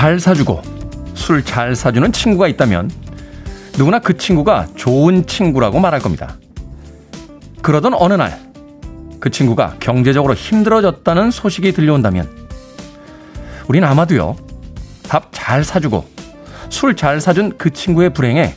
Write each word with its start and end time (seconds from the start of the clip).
밥잘 0.00 0.18
사주고 0.18 0.62
술 1.12 1.44
잘 1.44 1.76
사주는 1.76 2.10
친구가 2.12 2.48
있다면 2.48 2.90
누구나 3.76 3.98
그 3.98 4.16
친구가 4.16 4.68
좋은 4.74 5.26
친구라고 5.26 5.78
말할 5.78 6.00
겁니다. 6.00 6.36
그러던 7.60 7.92
어느 7.92 8.14
날 8.14 8.40
그 9.20 9.28
친구가 9.28 9.76
경제적으로 9.80 10.32
힘들어졌다는 10.32 11.30
소식이 11.30 11.72
들려온다면 11.72 12.26
우린 13.68 13.84
아마도요 13.84 14.36
밥 15.06 15.28
잘 15.32 15.62
사주고 15.62 16.06
술 16.70 16.96
잘 16.96 17.20
사준 17.20 17.58
그 17.58 17.70
친구의 17.70 18.14
불행에 18.14 18.54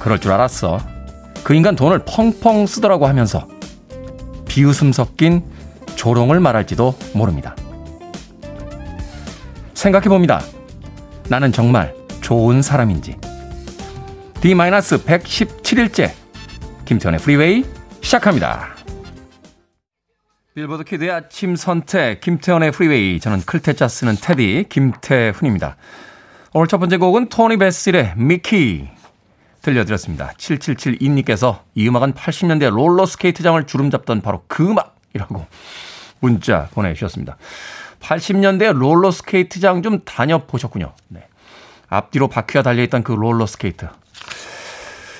그럴 0.00 0.18
줄 0.18 0.32
알았어. 0.32 0.80
그 1.44 1.54
인간 1.54 1.76
돈을 1.76 2.00
펑펑 2.04 2.66
쓰더라고 2.66 3.06
하면서 3.06 3.46
비웃음 4.48 4.90
섞인 4.92 5.44
조롱을 5.94 6.40
말할지도 6.40 6.98
모릅니다. 7.14 7.54
생각해 9.74 10.08
봅니다. 10.08 10.42
나는 11.28 11.52
정말 11.52 11.94
좋은 12.20 12.62
사람인지. 12.62 13.16
D-117일째 14.40 16.12
김태훈의 16.84 17.20
프리웨이 17.20 17.64
시작합니다. 18.00 18.76
빌보드 20.54 20.84
kid의 20.84 21.10
아침 21.10 21.56
선택 21.56 22.20
김태훈의 22.20 22.72
프리웨이 22.72 23.20
저는 23.20 23.42
클 23.42 23.62
태 23.62 23.78
자 23.78 23.88
쓰는 23.88 24.16
테디 24.20 24.66
김태훈입니다. 24.68 25.76
오늘 26.54 26.66
첫 26.68 26.78
번째 26.78 26.96
곡은 26.96 27.28
토니 27.28 27.58
베실의 27.58 28.14
미키 28.16 28.88
들려드렸습니다. 29.60 30.32
7772님께서 30.38 31.58
이 31.74 31.88
음악은 31.88 32.14
80년대 32.14 32.70
롤러스케이트장을 32.70 33.66
주름 33.66 33.90
잡던 33.90 34.22
바로 34.22 34.44
그 34.46 34.70
음악이라고 34.70 35.44
문자 36.20 36.68
보내주셨습니다. 36.72 37.36
80년대 38.00 38.72
롤러 38.72 39.10
스케이트장 39.10 39.82
좀 39.82 40.00
다녀보셨군요. 40.04 40.92
네. 41.08 41.26
앞뒤로 41.88 42.28
바퀴가 42.28 42.62
달려있던 42.62 43.02
그 43.02 43.12
롤러 43.12 43.46
스케이트. 43.46 43.86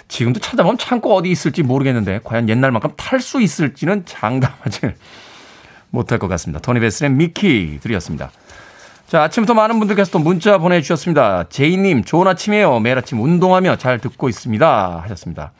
지금도 0.09 0.41
찾아보면 0.41 0.79
창고 0.79 1.15
어디 1.15 1.31
있을지 1.31 1.63
모르겠는데 1.63 2.21
과연 2.23 2.49
옛날만큼 2.49 2.91
탈 2.97 3.21
수 3.21 3.41
있을지는 3.41 4.05
장담하지 4.05 4.81
못할 5.91 6.19
것 6.19 6.29
같습니다. 6.29 6.61
토니 6.61 6.81
베슬의 6.81 7.11
미키 7.11 7.81
드렸습니다. 7.83 8.31
자, 9.07 9.23
아침부터 9.23 9.55
많은 9.55 9.79
분들께서 9.79 10.11
또 10.11 10.19
문자 10.19 10.59
보내주셨습니다. 10.59 11.45
제이님, 11.49 12.03
좋은 12.05 12.27
아침이에요. 12.27 12.81
매일 12.81 12.99
아침 12.99 13.21
운동하며 13.21 13.77
잘 13.77 14.01
듣고 14.01 14.29
있습니다. 14.29 15.01
하셨습니다. 15.05 15.53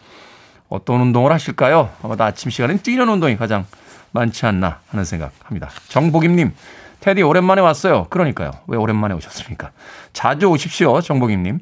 어떤 0.69 1.01
운동을 1.01 1.33
하실까요? 1.33 1.91
아마도 2.03 2.25
아침 2.25 2.51
시간엔 2.51 2.81
뛰는 2.81 3.09
운동이 3.09 3.37
가장 3.37 3.65
많지 4.11 4.47
않나 4.47 4.81
하는 4.89 5.05
생각합니다. 5.05 5.71
정복임님, 5.89 6.53
테디 7.07 7.23
오랜만에 7.23 7.63
왔어요. 7.63 8.09
그러니까요. 8.11 8.51
왜 8.67 8.77
오랜만에 8.77 9.15
오셨습니까? 9.15 9.71
자주 10.13 10.47
오십시오. 10.47 11.01
정복임님. 11.01 11.61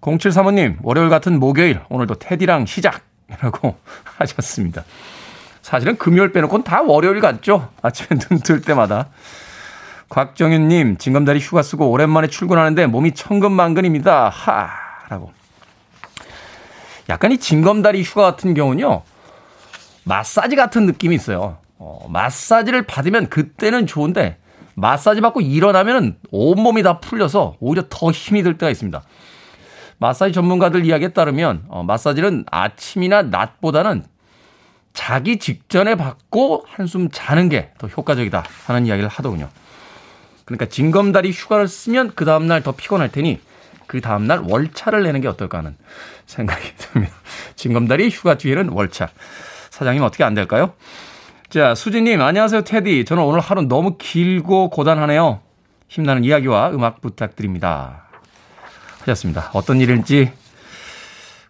0735님, 0.00 0.78
월요일 0.80 1.10
같은 1.10 1.38
목요일, 1.38 1.82
오늘도 1.90 2.14
테디랑 2.14 2.64
시작이라고 2.64 3.76
하셨습니다. 4.16 4.84
사실은 5.60 5.98
금요일 5.98 6.32
빼놓고는 6.32 6.64
다 6.64 6.80
월요일 6.80 7.20
같죠? 7.20 7.68
아침에 7.82 8.18
눈 8.30 8.40
뜰 8.40 8.62
때마다. 8.62 9.10
곽정윤님, 10.08 10.96
징검다리 10.96 11.40
휴가 11.40 11.62
쓰고 11.62 11.90
오랜만에 11.90 12.28
출근하는데 12.28 12.86
몸이 12.86 13.12
천근만근입니다. 13.12 14.30
하! 14.30 14.70
라고. 15.10 15.30
약간 17.10 17.32
이 17.32 17.36
징검다리 17.36 18.02
휴가 18.02 18.22
같은 18.22 18.54
경우는요, 18.54 19.02
마사지 20.04 20.56
같은 20.56 20.86
느낌이 20.86 21.14
있어요. 21.14 21.58
어, 21.76 22.06
마사지를 22.08 22.86
받으면 22.86 23.28
그때는 23.28 23.86
좋은데, 23.86 24.38
마사지 24.74 25.20
받고 25.20 25.40
일어나면 25.40 26.16
온몸이 26.30 26.82
다 26.82 26.98
풀려서 27.00 27.56
오히려 27.60 27.84
더 27.88 28.10
힘이 28.10 28.42
들 28.42 28.58
때가 28.58 28.70
있습니다. 28.70 29.02
마사지 29.98 30.32
전문가들 30.32 30.84
이야기에 30.84 31.08
따르면, 31.08 31.64
어, 31.68 31.82
마사지는 31.84 32.44
아침이나 32.50 33.22
낮보다는 33.22 34.04
자기 34.92 35.38
직전에 35.38 35.94
받고 35.96 36.64
한숨 36.68 37.08
자는 37.10 37.48
게 37.48 37.70
더 37.78 37.86
효과적이다 37.88 38.44
하는 38.66 38.86
이야기를 38.86 39.08
하더군요. 39.08 39.48
그러니까 40.44 40.66
징검다리 40.66 41.30
휴가를 41.32 41.68
쓰면 41.68 42.12
그 42.14 42.24
다음날 42.24 42.62
더 42.62 42.72
피곤할 42.72 43.10
테니 43.10 43.40
그 43.86 44.00
다음날 44.00 44.40
월차를 44.48 45.02
내는 45.02 45.20
게 45.20 45.28
어떨까 45.28 45.58
하는 45.58 45.76
생각이 46.26 46.62
듭니다. 46.78 47.14
징검다리 47.56 48.08
휴가 48.10 48.36
뒤에는 48.36 48.68
월차. 48.70 49.08
사장님 49.70 50.02
어떻게 50.02 50.22
안 50.22 50.34
될까요? 50.34 50.74
자, 51.48 51.74
수진님, 51.74 52.20
안녕하세요, 52.20 52.62
테디. 52.62 53.04
저는 53.04 53.22
오늘 53.22 53.38
하루 53.40 53.62
너무 53.62 53.96
길고 53.96 54.70
고단하네요. 54.70 55.40
힘나는 55.88 56.24
이야기와 56.24 56.70
음악 56.70 57.00
부탁드립니다. 57.00 58.08
하셨습니다. 59.00 59.50
어떤 59.52 59.80
일인지 59.80 60.32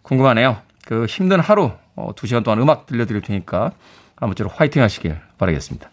궁금하네요. 0.03 0.57
그 0.85 1.05
힘든 1.05 1.39
하루, 1.39 1.71
어, 1.95 2.11
두 2.15 2.27
시간 2.27 2.43
동안 2.43 2.61
음악 2.61 2.85
들려드릴 2.85 3.21
테니까 3.21 3.71
아무쪼록 4.17 4.59
화이팅 4.59 4.83
하시길 4.83 5.17
바라겠습니다. 5.39 5.89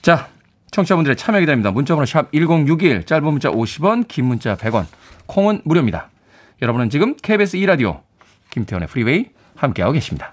자, 0.00 0.28
청취자분들의 0.70 1.16
참여 1.16 1.40
기다립니다. 1.40 1.72
문자번호 1.72 2.06
샵 2.06 2.32
1061, 2.32 3.04
짧은 3.04 3.24
문자 3.24 3.50
50원, 3.50 4.08
긴 4.08 4.24
문자 4.26 4.56
100원, 4.56 4.86
콩은 5.26 5.62
무료입니다. 5.64 6.08
여러분은 6.62 6.88
지금 6.88 7.14
KBS 7.16 7.58
2라디오 7.58 8.00
김태훈의 8.50 8.88
프리웨이 8.88 9.26
함께하고 9.56 9.92
계십니다. 9.92 10.32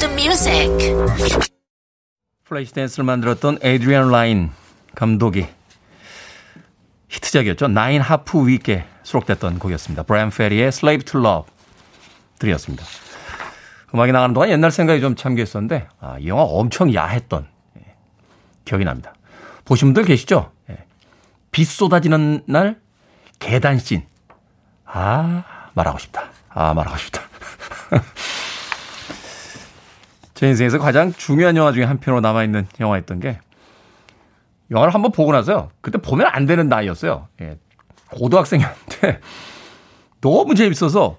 the 0.00 0.12
music. 0.14 0.70
Flashdance를 2.44 3.04
만들었던 3.04 3.58
에드리안 3.60 4.10
라인 4.10 4.50
감독의 4.94 5.46
히트작이었죠. 7.08 7.68
Nine 7.68 8.00
Half 8.00 8.48
Weeks에 8.48 8.84
수록됐던 9.02 9.58
곡이었습니다. 9.58 10.04
브라이언 10.04 10.30
페리의 10.30 10.68
Slave 10.68 11.04
to 11.04 11.20
Love 11.20 11.52
드렸습니다. 12.38 12.84
음악이 13.94 14.12
나가는 14.12 14.32
동안 14.32 14.50
옛날 14.50 14.70
생각이 14.70 15.00
좀 15.00 15.16
잠겨있었는데 15.16 15.88
아, 16.00 16.16
이 16.18 16.28
영화 16.28 16.42
엄청 16.42 16.92
야했던 16.94 17.46
예, 17.78 17.94
기억이 18.64 18.84
납니다. 18.84 19.14
보신 19.64 19.88
분들 19.88 20.04
계시죠? 20.04 20.50
예. 20.70 20.78
비 21.50 21.64
쏟아지는 21.64 22.42
날 22.46 22.80
계단씬. 23.38 24.06
아 24.84 25.44
말하고 25.74 25.98
싶다. 25.98 26.30
아 26.48 26.72
말하고 26.74 26.96
싶다. 26.96 27.19
제 30.40 30.48
인생에서 30.48 30.78
가장 30.78 31.12
중요한 31.12 31.54
영화 31.58 31.70
중에 31.70 31.84
한 31.84 32.00
편으로 32.00 32.22
남아있는 32.22 32.66
영화였던 32.80 33.20
게 33.20 33.38
영화를 34.70 34.94
한번 34.94 35.12
보고 35.12 35.32
나서요. 35.32 35.68
그때 35.82 35.98
보면 35.98 36.28
안 36.28 36.46
되는 36.46 36.66
나이였어요. 36.66 37.28
예. 37.42 37.58
고등학생이었는데 38.08 39.20
너무 40.22 40.54
재밌어서 40.54 41.18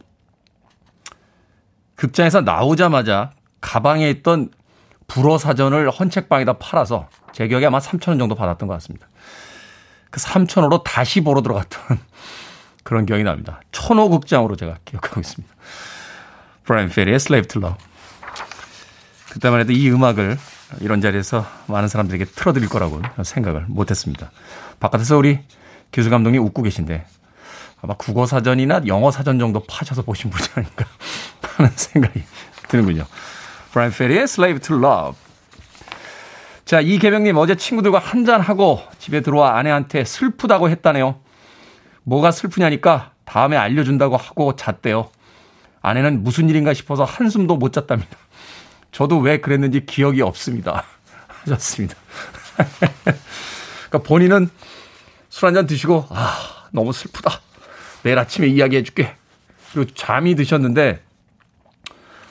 극장에서 1.93 2.41
나오자마자 2.41 3.29
가방에 3.61 4.09
있던 4.09 4.49
불어 5.05 5.37
사전을 5.37 5.91
헌책방에다 5.91 6.53
팔아서 6.53 7.07
제 7.31 7.47
기억에 7.47 7.67
아마 7.67 7.77
3천원 7.77 8.17
정도 8.17 8.33
받았던 8.33 8.67
것 8.67 8.73
같습니다. 8.73 9.07
그 10.09 10.19
3천원으로 10.19 10.83
다시 10.83 11.21
보러 11.21 11.43
들어갔던 11.43 11.99
그런 12.83 13.05
기억이 13.05 13.23
납니다. 13.23 13.61
천호 13.71 14.09
극장으로 14.09 14.55
제가 14.55 14.77
기억하고 14.83 15.19
있습니다. 15.19 15.53
브라이언 16.63 16.89
페리의 16.89 17.19
to 17.19 17.61
Love. 17.61 17.90
그때만 19.31 19.61
해도 19.61 19.71
이 19.71 19.89
음악을 19.89 20.37
이런 20.81 20.99
자리에서 20.99 21.45
많은 21.67 21.87
사람들에게 21.87 22.25
틀어드릴 22.25 22.67
거라고 22.67 23.01
생각을 23.23 23.63
못했습니다. 23.69 24.29
바깥에서 24.81 25.17
우리 25.17 25.39
교수 25.93 26.09
감독님 26.09 26.43
웃고 26.43 26.63
계신데 26.63 27.05
아마 27.81 27.93
국어 27.93 28.25
사전이나 28.25 28.81
영어 28.87 29.09
사전 29.09 29.39
정도 29.39 29.63
파셔서 29.63 30.01
보신 30.01 30.29
분이 30.31 30.49
아닌가 30.55 30.85
하는 31.55 31.71
생각이 31.73 32.21
드는군요. 32.67 33.05
브라이언 33.71 33.93
페리의 33.93 34.23
Slave 34.23 34.59
to 34.59 34.77
Love. 34.77 35.17
자, 36.65 36.81
이개명님 36.81 37.37
어제 37.37 37.55
친구들과 37.55 37.99
한잔하고 37.99 38.81
집에 38.99 39.21
들어와 39.21 39.57
아내한테 39.57 40.03
슬프다고 40.03 40.69
했다네요. 40.69 41.15
뭐가 42.03 42.31
슬프냐니까 42.31 43.11
다음에 43.23 43.55
알려준다고 43.55 44.17
하고 44.17 44.57
잤대요. 44.57 45.09
아내는 45.81 46.21
무슨 46.21 46.49
일인가 46.49 46.73
싶어서 46.73 47.05
한숨도 47.05 47.55
못 47.55 47.71
잤답니다. 47.71 48.17
저도 48.91 49.19
왜 49.19 49.39
그랬는지 49.39 49.85
기억이 49.85 50.21
없습니다. 50.21 50.85
하셨습니다. 51.43 51.95
그러니까 53.89 54.07
본인은 54.07 54.49
술 55.29 55.47
한잔 55.47 55.65
드시고, 55.65 56.07
아, 56.09 56.67
너무 56.71 56.93
슬프다. 56.93 57.41
내일 58.03 58.19
아침에 58.19 58.47
이야기해 58.47 58.83
줄게. 58.83 59.15
그리고 59.73 59.91
잠이 59.93 60.35
드셨는데, 60.35 61.01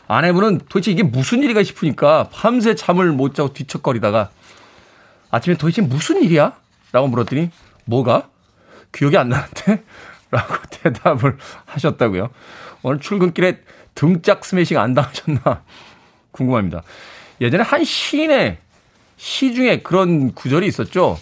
아내분은 0.07 0.63
도대체 0.69 0.91
이게 0.91 1.03
무슨 1.03 1.43
일이가 1.43 1.63
싶으니까 1.63 2.29
밤새 2.33 2.75
잠을 2.75 3.13
못 3.13 3.35
자고 3.35 3.53
뒤척거리다가 3.53 4.31
아침에 5.31 5.57
도대체 5.57 5.83
무슨 5.83 6.23
일이야? 6.23 6.57
라고 6.93 7.07
물었더니, 7.09 7.51
뭐가? 7.85 8.29
기억이 8.93 9.17
안 9.17 9.29
나는데? 9.29 9.85
라고 10.31 10.55
대답을 10.71 11.39
하셨다고요. 11.67 12.31
오늘 12.83 13.01
출근길에 13.01 13.61
등짝 13.95 14.45
스매싱 14.45 14.79
안 14.79 14.95
당하셨나 14.95 15.63
궁금합니다. 16.33 16.83
예전에 17.41 17.63
한 17.63 17.85
시인의 17.85 18.59
시 19.17 19.55
중에 19.55 19.83
그런 19.83 20.33
구절이 20.33 20.67
있었죠. 20.67 21.19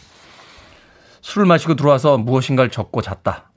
술을 1.20 1.46
마시고 1.46 1.74
들어와서 1.74 2.16
무엇인가를 2.18 2.70
적고 2.70 3.02
잤다. 3.02 3.50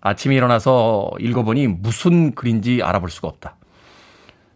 아침에 0.00 0.34
일어나서 0.36 1.10
읽어보니 1.18 1.66
무슨 1.66 2.34
글인지 2.34 2.80
알아볼 2.82 3.10
수가 3.10 3.28
없다. 3.28 3.56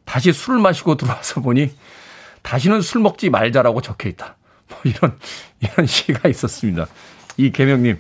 다시 0.05 0.33
술을 0.33 0.61
마시고 0.61 0.97
들어와서 0.97 1.41
보니 1.41 1.71
다시는 2.43 2.81
술 2.81 3.01
먹지 3.01 3.31
말자라고 3.31 3.81
적혀 3.81 4.09
있다. 4.09 4.37
뭐 4.69 4.79
이런, 4.85 5.19
이런 5.61 5.87
시가 5.87 6.29
있었습니다. 6.29 6.87
이 7.37 7.51
개명님, 7.51 7.99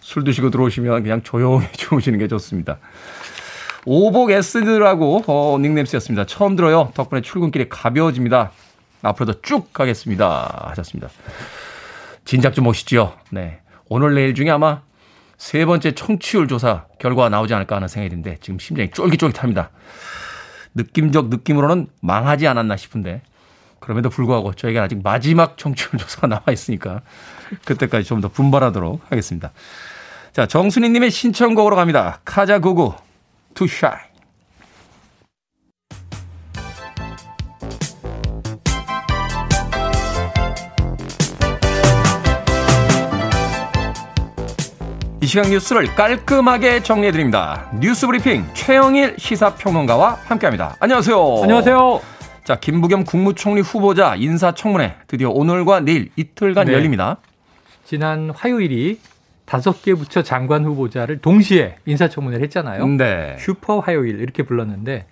술 0.00 0.24
드시고 0.24 0.50
들어오시면 0.50 1.02
그냥 1.02 1.22
조용히 1.22 1.66
주무시는 1.72 2.18
게 2.18 2.28
좋습니다. 2.28 2.78
오복 3.84 4.30
에스드라고 4.30 5.24
어, 5.26 5.58
닉네임 5.58 5.86
쓰였습니다. 5.86 6.24
처음 6.26 6.56
들어요. 6.56 6.90
덕분에 6.94 7.20
출근길이 7.20 7.68
가벼워집니다. 7.68 8.52
앞으로도 9.02 9.40
쭉 9.42 9.72
가겠습니다. 9.72 10.68
하셨습니다. 10.70 11.08
진작 12.24 12.54
좀 12.54 12.66
오시죠. 12.68 13.16
네. 13.30 13.60
오늘 13.88 14.14
내일 14.14 14.34
중에 14.34 14.50
아마 14.50 14.82
세 15.36 15.64
번째 15.64 15.92
청취율 15.92 16.46
조사 16.46 16.84
결과가 17.00 17.28
나오지 17.28 17.52
않을까 17.54 17.76
하는 17.76 17.88
생각이 17.88 18.10
드는데 18.10 18.38
지금 18.40 18.60
심장이 18.60 18.90
쫄깃쫄깃합니다. 18.90 19.70
느낌적 20.74 21.28
느낌으로는 21.28 21.88
망하지 22.00 22.46
않았나 22.46 22.76
싶은데 22.76 23.22
그럼에도 23.80 24.08
불구하고 24.08 24.54
저에게 24.54 24.78
아직 24.78 25.00
마지막 25.02 25.58
청취율 25.58 25.98
조사가 25.98 26.28
남아 26.28 26.52
있으니까 26.52 27.00
그때까지 27.64 28.04
좀 28.06 28.20
더 28.20 28.28
분발하도록 28.28 29.00
하겠습니다. 29.10 29.50
자, 30.32 30.46
정순희 30.46 30.88
님의 30.90 31.10
신청곡으로 31.10 31.74
갑니다. 31.74 32.20
카자구구 32.24 32.94
Too 33.54 33.68
Shy. 33.68 34.12
이 45.20 45.26
시각 45.26 45.48
뉴스를 45.48 45.86
깔끔하게 45.94 46.82
정리해드립니다. 46.82 47.70
뉴스 47.78 48.06
브리핑 48.08 48.44
최영일 48.54 49.14
시사평론가와 49.18 50.18
함께합니다. 50.24 50.76
안녕하세요. 50.80 51.42
안녕하세요. 51.44 52.00
자, 52.44 52.56
김부겸 52.56 53.04
국무총리 53.04 53.60
후보자 53.60 54.16
인사청문회 54.16 54.96
드디어 55.06 55.30
오늘과 55.30 55.80
내일 55.80 56.10
이틀간 56.16 56.66
네. 56.66 56.72
열립니다. 56.72 57.18
지난 57.84 58.30
화요일이 58.30 58.98
다섯 59.52 59.82
개 59.82 59.92
부처 59.92 60.22
장관 60.22 60.64
후보자를 60.64 61.18
동시에 61.18 61.76
인사청문회를 61.84 62.42
했잖아요. 62.44 62.86
네. 62.86 63.36
슈퍼 63.38 63.80
화요일 63.80 64.18
이렇게 64.20 64.44
불렀는데 64.44 65.04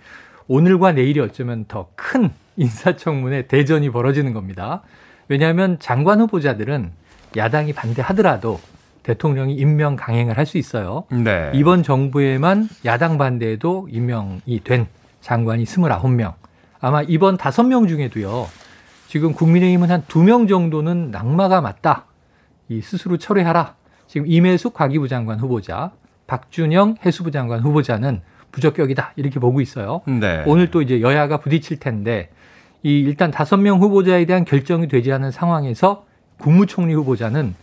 오늘과 0.49 0.93
내일이 0.93 1.21
어쩌면 1.21 1.67
더 1.69 1.89
큰 1.95 2.31
인사청문회 2.57 3.49
대전이 3.49 3.91
벌어지는 3.91 4.33
겁니다. 4.33 4.81
왜냐하면 5.29 5.79
장관 5.79 6.23
후보자들은 6.23 6.91
야당이 7.37 7.75
반대하더라도 7.75 8.59
대통령이 9.03 9.57
임명 9.57 9.97
강행을 9.97 10.39
할 10.39 10.47
수 10.47 10.57
있어요. 10.57 11.05
네. 11.11 11.51
이번 11.53 11.83
정부에만 11.83 12.67
야당 12.87 13.19
반대에도 13.19 13.89
임명이 13.91 14.63
된 14.65 14.87
장관이 15.21 15.65
29명. 15.65 16.33
아마 16.81 17.03
이번 17.03 17.37
5명 17.37 17.89
중에도요. 17.89 18.49
지금 19.07 19.35
국민의힘은 19.35 19.91
한 19.91 20.03
2명 20.05 20.49
정도는 20.49 21.11
낙마가 21.11 21.61
맞다. 21.61 22.07
이 22.71 22.81
스스로 22.81 23.19
철회하라. 23.19 23.80
지금 24.11 24.27
임혜숙 24.27 24.75
과기부 24.75 25.07
장관 25.07 25.39
후보자, 25.39 25.93
박준영 26.27 26.97
해수부 27.07 27.31
장관 27.31 27.61
후보자는 27.61 28.23
부적격이다 28.51 29.13
이렇게 29.15 29.39
보고 29.39 29.61
있어요. 29.61 30.03
네. 30.05 30.43
오늘 30.49 30.73
또 30.73 30.83
이제 30.83 31.01
여야가 31.01 31.37
부딪힐 31.37 31.79
텐데 31.79 32.29
이 32.83 32.99
일단 32.99 33.31
다섯 33.31 33.57
명 33.57 33.79
후보자에 33.79 34.25
대한 34.25 34.45
결정이 34.45 34.89
되지 34.89 35.13
않은 35.13 35.31
상황에서 35.31 36.07
국무총리 36.39 36.93
후보자는 36.93 37.55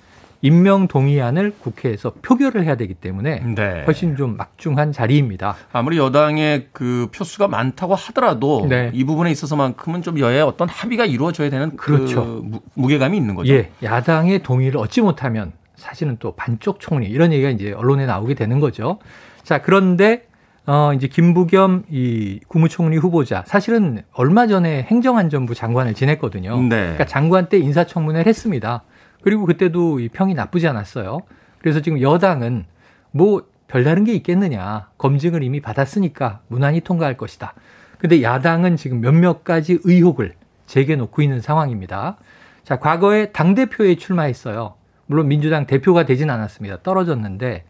임명 0.41 0.87
동의안을 0.87 1.55
국회에서 1.59 2.13
표결을 2.21 2.63
해야 2.63 2.75
되기 2.75 2.93
때문에 2.93 3.41
네. 3.53 3.83
훨씬 3.85 4.15
좀 4.15 4.37
막중한 4.37 4.93
자리입니다. 4.93 5.57
아무리 5.73 5.97
여당의 5.97 6.69
그 6.71 7.09
표수가 7.13 7.49
많다고 7.49 7.93
하더라도 7.93 8.67
네. 8.69 8.89
이 8.93 9.03
부분에 9.03 9.31
있어서만큼은 9.31 10.01
좀 10.01 10.17
여야의 10.17 10.43
어떤 10.43 10.69
합의가 10.69 11.07
이루어져야 11.07 11.49
되는 11.49 11.75
그 11.75 11.97
그렇죠. 11.97 12.23
그 12.23 12.59
무게감이 12.75 13.17
있는 13.17 13.35
거죠. 13.35 13.51
예, 13.51 13.69
야당의 13.83 14.43
동의를 14.43 14.79
얻지 14.79 15.01
못하면 15.01 15.51
사실은 15.77 16.17
또 16.19 16.33
반쪽 16.33 16.79
총리 16.79 17.07
이런 17.07 17.31
얘기가 17.31 17.49
이제 17.49 17.71
언론에 17.71 18.05
나오게 18.05 18.33
되는 18.33 18.59
거죠. 18.59 18.99
자, 19.43 19.61
그런데 19.61 20.27
어 20.65 20.91
이제 20.93 21.07
김부겸 21.07 21.85
이 21.89 22.41
국무총리 22.49 22.97
후보자 22.97 23.43
사실은 23.47 24.01
얼마 24.11 24.47
전에 24.47 24.83
행정안전부 24.83 25.55
장관을 25.55 25.93
지냈거든요. 25.93 26.59
네. 26.63 26.67
그러니까 26.67 27.05
장관 27.05 27.47
때 27.47 27.57
인사청문회를 27.57 28.27
했습니다. 28.27 28.83
그리고 29.21 29.45
그때도 29.45 30.01
이 30.01 30.09
평이 30.09 30.33
나쁘지 30.33 30.67
않았어요. 30.67 31.19
그래서 31.59 31.81
지금 31.81 32.01
여당은 32.01 32.65
뭐 33.11 33.43
별다른 33.67 34.03
게 34.03 34.13
있겠느냐. 34.13 34.89
검증을 34.97 35.43
이미 35.43 35.61
받았으니까 35.61 36.41
무난히 36.47 36.81
통과할 36.81 37.15
것이다. 37.15 37.53
근데 37.97 38.21
야당은 38.21 38.75
지금 38.75 39.01
몇몇 39.01 39.43
가지 39.43 39.79
의혹을 39.83 40.33
제기해놓고 40.65 41.21
있는 41.21 41.41
상황입니다. 41.41 42.17
자, 42.63 42.79
과거에 42.79 43.31
당대표에 43.31 43.95
출마했어요. 43.95 44.75
물론 45.07 45.27
민주당 45.27 45.65
대표가 45.65 46.05
되진 46.05 46.29
않았습니다. 46.29 46.77
떨어졌는데 46.83 47.63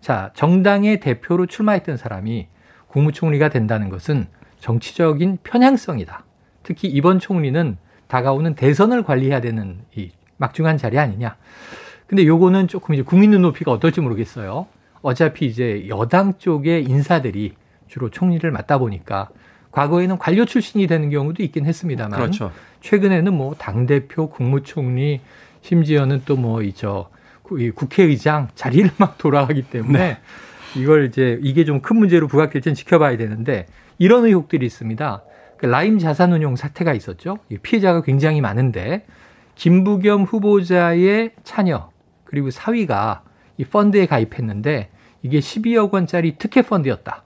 자, 0.00 0.30
정당의 0.34 1.00
대표로 1.00 1.46
출마했던 1.46 1.96
사람이 1.96 2.48
국무총리가 2.88 3.48
된다는 3.48 3.88
것은 3.88 4.26
정치적인 4.60 5.38
편향성이다. 5.42 6.24
특히 6.62 6.88
이번 6.88 7.18
총리는 7.18 7.76
다가오는 8.06 8.54
대선을 8.54 9.02
관리해야 9.02 9.40
되는 9.40 9.80
이 9.94 10.10
막중한 10.36 10.76
자리 10.76 10.98
아니냐. 10.98 11.36
근데 12.06 12.26
요거는 12.26 12.68
조금 12.68 12.94
이제 12.94 13.02
국민 13.02 13.30
눈높이가 13.30 13.72
어떨지 13.72 14.00
모르겠어요. 14.00 14.66
어차피 15.00 15.46
이제 15.46 15.86
여당 15.88 16.34
쪽의 16.38 16.84
인사들이 16.84 17.54
주로 17.88 18.10
총리를 18.10 18.48
맡다 18.50 18.78
보니까 18.78 19.30
과거에는 19.70 20.18
관료 20.18 20.44
출신이 20.44 20.86
되는 20.86 21.10
경우도 21.10 21.42
있긴 21.42 21.64
했습니다만 21.64 22.18
그렇죠. 22.18 22.52
최근에는 22.80 23.32
뭐 23.32 23.54
당대표, 23.54 24.28
국무총리, 24.28 25.20
심지어는 25.62 26.22
또 26.26 26.36
뭐 26.36 26.62
이저 26.62 27.08
국회의장 27.74 28.48
자리를 28.54 28.90
막 28.98 29.18
돌아가기 29.18 29.62
때문에 29.64 29.98
네. 29.98 30.18
이걸 30.80 31.06
이제 31.06 31.38
이게 31.42 31.64
좀 31.64 31.80
큰 31.82 31.96
문제로 31.96 32.26
부각될지는 32.28 32.74
지켜봐야 32.74 33.16
되는데 33.16 33.66
이런 33.98 34.24
의혹들이 34.24 34.64
있습니다. 34.64 35.22
그 35.58 35.66
라임 35.66 35.98
자산운용 35.98 36.56
사태가 36.56 36.94
있었죠. 36.94 37.38
피해자가 37.62 38.02
굉장히 38.02 38.40
많은데 38.40 39.04
김부겸 39.56 40.22
후보자의 40.24 41.32
차녀 41.44 41.90
그리고 42.24 42.50
사위가 42.50 43.22
이 43.58 43.64
펀드에 43.64 44.06
가입했는데 44.06 44.88
이게 45.22 45.38
12억 45.38 45.92
원짜리 45.92 46.36
특혜 46.38 46.62
펀드였다. 46.62 47.22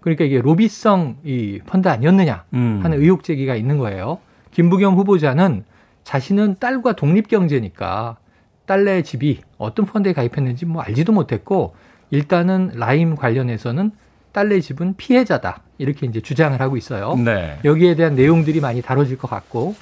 그러니까 0.00 0.24
이게 0.24 0.40
로비성 0.40 1.18
이 1.24 1.60
펀드 1.64 1.88
아니었느냐 1.88 2.44
음. 2.54 2.80
하는 2.82 3.00
의혹 3.00 3.22
제기가 3.22 3.54
있는 3.54 3.78
거예요. 3.78 4.18
김부겸 4.50 4.96
후보자는 4.96 5.64
자신은 6.08 6.56
딸과 6.58 6.94
독립 6.94 7.28
경제니까 7.28 8.16
딸네 8.64 9.02
집이 9.02 9.42
어떤 9.58 9.84
펀드에 9.84 10.14
가입했는지 10.14 10.64
뭐 10.64 10.80
알지도 10.80 11.12
못했고 11.12 11.74
일단은 12.08 12.70
라임 12.76 13.14
관련해서는 13.14 13.90
딸네 14.32 14.60
집은 14.60 14.96
피해자다 14.96 15.60
이렇게 15.76 16.06
이제 16.06 16.22
주장을 16.22 16.58
하고 16.58 16.78
있어요. 16.78 17.14
네. 17.14 17.58
여기에 17.62 17.96
대한 17.96 18.14
내용들이 18.14 18.60
많이 18.60 18.80
다뤄질 18.80 19.18
것 19.18 19.28
같고 19.28 19.74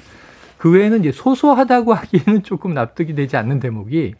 그 0.59 0.73
외에는 0.73 0.99
이제 0.99 1.13
소소하다고 1.13 1.95
하기에는 1.95 2.43
조금 2.43 2.75
납득이 2.75 3.15
되지 3.15 3.37
않는 3.37 3.61
대목이 3.61 4.15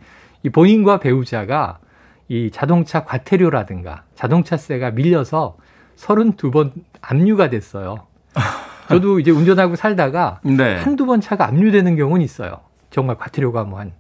이 0.45 0.49
본인과 0.49 1.01
배우자가 1.01 1.81
이 2.29 2.53
자동차 2.53 3.03
과태료라든가 3.03 4.05
자동차세가 4.15 4.93
밀려서 4.93 5.57
32번 5.97 6.71
압류가 7.01 7.51
됐어요. 7.51 8.07
저도 8.89 9.21
이제 9.21 9.31
운전하고 9.31 9.77
살다가 9.77 10.41
네. 10.43 10.77
한두 10.77 11.07
번 11.07 11.21
차가 11.21 11.47
압류되는 11.49 11.97
경우는 11.97 12.25
있어요. 12.25 12.61
정말 12.91 13.17
과태료가 13.17 13.65
뭐 13.65 13.81
한 13.81 13.93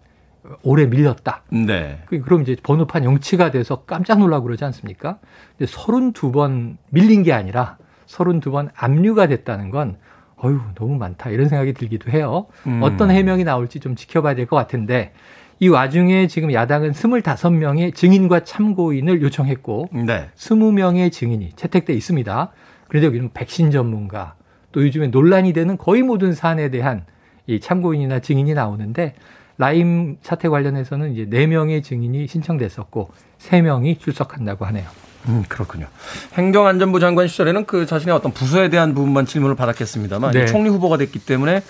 오래 0.62 0.86
밀렸다. 0.86 1.42
네. 1.50 2.02
그, 2.06 2.20
그럼 2.20 2.42
이제 2.42 2.54
번호판 2.62 3.04
영치가 3.04 3.50
돼서 3.50 3.82
깜짝 3.84 4.20
놀라고 4.20 4.44
그러지 4.44 4.64
않습니까? 4.66 5.18
근데 5.58 5.70
32번 5.72 6.76
밀린 6.90 7.22
게 7.24 7.32
아니라 7.32 7.78
32번 8.06 8.68
압류가 8.76 9.26
됐다는 9.26 9.70
건 9.70 9.96
어휴 10.36 10.60
너무 10.76 10.96
많다 10.98 11.30
이런 11.30 11.48
생각이 11.48 11.72
들기도 11.72 12.12
해요. 12.12 12.46
음. 12.66 12.80
어떤 12.82 13.10
해명이 13.10 13.42
나올지 13.44 13.80
좀 13.80 13.96
지켜봐야 13.96 14.34
될 14.36 14.46
것 14.46 14.54
같은데 14.54 15.12
이 15.58 15.68
와중에 15.68 16.26
지금 16.28 16.52
야당은 16.52 16.92
25명의 16.92 17.92
증인과 17.94 18.44
참고인을 18.44 19.22
요청했고 19.22 19.88
네. 20.06 20.28
20명의 20.36 21.10
증인이 21.10 21.52
채택돼 21.56 21.92
있습니다. 21.94 22.52
그런데 22.88 23.06
여기는 23.06 23.30
백신 23.32 23.70
전문가 23.72 24.34
또 24.76 24.84
요즘에 24.84 25.06
논란이 25.06 25.54
되는 25.54 25.78
거의 25.78 26.02
모든 26.02 26.34
사안에 26.34 26.68
대한 26.68 27.06
이 27.46 27.60
참고인이나 27.60 28.18
증인이 28.18 28.52
나오는데 28.52 29.14
라임 29.56 30.18
사태 30.20 30.50
관련해서는 30.50 31.14
이제 31.14 31.24
4명의 31.24 31.82
증인이 31.82 32.26
신청됐었고 32.26 33.10
3명이 33.38 33.98
출석한다고 33.98 34.66
하네요. 34.66 34.84
음, 35.28 35.44
그렇군요. 35.48 35.86
행정안전부 36.34 37.00
장관 37.00 37.26
시절에는 37.26 37.64
그 37.64 37.86
자신의 37.86 38.14
어떤 38.14 38.32
부서에 38.32 38.68
대한 38.68 38.94
부분만 38.94 39.24
질문을 39.24 39.56
받았겠습니다만 39.56 40.32
네. 40.32 40.44
총리 40.44 40.68
후보가 40.68 40.98
됐기 40.98 41.20
때문에 41.20 41.62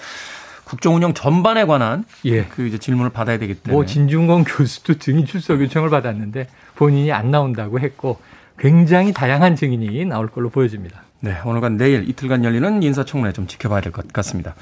국정 0.64 0.96
운영 0.96 1.14
전반에 1.14 1.64
관한 1.64 2.04
예. 2.24 2.46
그 2.46 2.66
이제 2.66 2.76
질문을 2.76 3.12
받아야 3.12 3.38
되기 3.38 3.54
때문에 3.54 3.72
뭐 3.72 3.86
진중권 3.86 4.42
교수도 4.42 4.94
증인 4.94 5.26
출석 5.26 5.60
요청을 5.60 5.90
받았는데 5.90 6.48
본인이 6.74 7.12
안 7.12 7.30
나온다고 7.30 7.78
했고 7.78 8.18
굉장히 8.58 9.12
다양한 9.12 9.54
증인이 9.54 10.04
나올 10.06 10.26
걸로 10.26 10.50
보여집니다. 10.50 11.05
네, 11.20 11.34
오늘과 11.44 11.70
내일 11.70 12.08
이틀간 12.08 12.44
열리는 12.44 12.82
인사청문회 12.82 13.32
좀 13.32 13.46
지켜봐야 13.46 13.80
될 13.80 13.90
것 13.92 14.12
같습니다. 14.12 14.54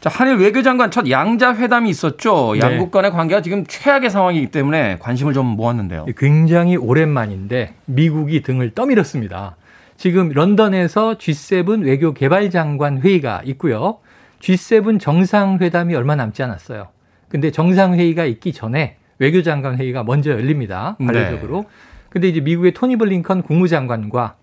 자, 0.00 0.08
한일 0.10 0.36
외교장관 0.36 0.90
첫 0.90 1.08
양자 1.10 1.54
회담이 1.56 1.90
있었죠. 1.90 2.54
네. 2.54 2.60
양국 2.60 2.90
간의 2.90 3.10
관계가 3.10 3.42
지금 3.42 3.64
최악의 3.66 4.10
상황이기 4.10 4.46
때문에 4.50 4.98
관심을 5.00 5.34
좀 5.34 5.46
모았는데요. 5.46 6.06
굉장히 6.16 6.76
오랜만인데 6.76 7.74
미국이 7.84 8.42
등을 8.42 8.70
떠밀었습니다. 8.74 9.56
지금 9.96 10.30
런던에서 10.30 11.18
G7 11.18 11.84
외교 11.84 12.14
개발 12.14 12.50
장관 12.50 12.98
회의가 13.00 13.42
있고요. 13.44 13.98
G7 14.40 15.00
정상회담이 15.00 15.94
얼마 15.94 16.14
남지 16.16 16.42
않았어요. 16.42 16.88
근데 17.28 17.50
정상회의가 17.50 18.24
있기 18.24 18.52
전에 18.52 18.96
외교장관 19.18 19.76
회의가 19.76 20.04
먼저 20.04 20.30
열립니다. 20.30 20.96
관례적으로. 21.04 21.66
근데 22.08 22.28
이제 22.28 22.40
미국의 22.40 22.72
토니 22.72 22.96
블링컨 22.96 23.42
국무장관과 23.42 24.36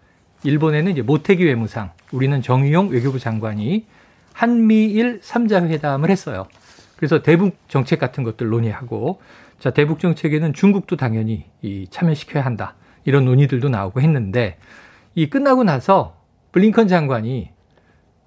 일본에는 0.43 0.91
이제 0.91 1.01
모태기 1.01 1.45
외무상, 1.45 1.91
우리는 2.11 2.41
정의용 2.41 2.89
외교부 2.89 3.19
장관이 3.19 3.85
한미일 4.33 5.21
3자 5.21 5.67
회담을 5.67 6.09
했어요. 6.09 6.47
그래서 6.97 7.21
대북 7.21 7.57
정책 7.67 7.99
같은 7.99 8.23
것들 8.23 8.47
논의하고 8.49 9.19
자, 9.59 9.71
대북 9.71 9.99
정책에는 9.99 10.53
중국도 10.53 10.97
당연히 10.97 11.45
이 11.61 11.87
참여시켜야 11.89 12.45
한다. 12.45 12.75
이런 13.05 13.25
논의들도 13.25 13.69
나오고 13.69 14.01
했는데 14.01 14.57
이 15.13 15.29
끝나고 15.29 15.63
나서 15.63 16.17
블링컨 16.51 16.87
장관이 16.87 17.49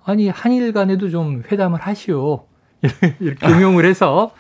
아니 0.05 0.29
한일 0.29 0.73
간에도 0.73 1.11
좀 1.11 1.43
회담을 1.51 1.81
하시오. 1.81 2.47
이렇게 3.21 3.47
응용을 3.47 3.85
해서 3.85 4.33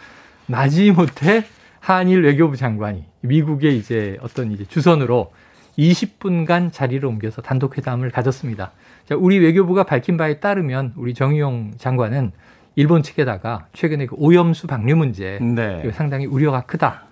마지못해 0.46 1.44
한일 1.80 2.22
외교부 2.22 2.56
장관이 2.56 3.04
미국의 3.20 3.76
이제 3.76 4.16
어떤 4.22 4.52
이제 4.52 4.64
주선으로 4.64 5.32
20분간 5.78 6.72
자리를 6.72 7.04
옮겨서 7.06 7.40
단독 7.40 7.78
회담을 7.78 8.10
가졌습니다. 8.10 8.72
자, 9.06 9.14
우리 9.16 9.38
외교부가 9.38 9.84
밝힌 9.84 10.16
바에 10.16 10.40
따르면 10.40 10.94
우리 10.96 11.14
정의용 11.14 11.72
장관은 11.78 12.32
일본 12.74 13.02
측에다가 13.02 13.66
최근에 13.72 14.06
그 14.06 14.16
오염수 14.18 14.66
방류 14.66 14.96
문제 14.96 15.38
네. 15.40 15.80
이거 15.82 15.92
상당히 15.92 16.26
우려가 16.26 16.62
크다. 16.62 17.04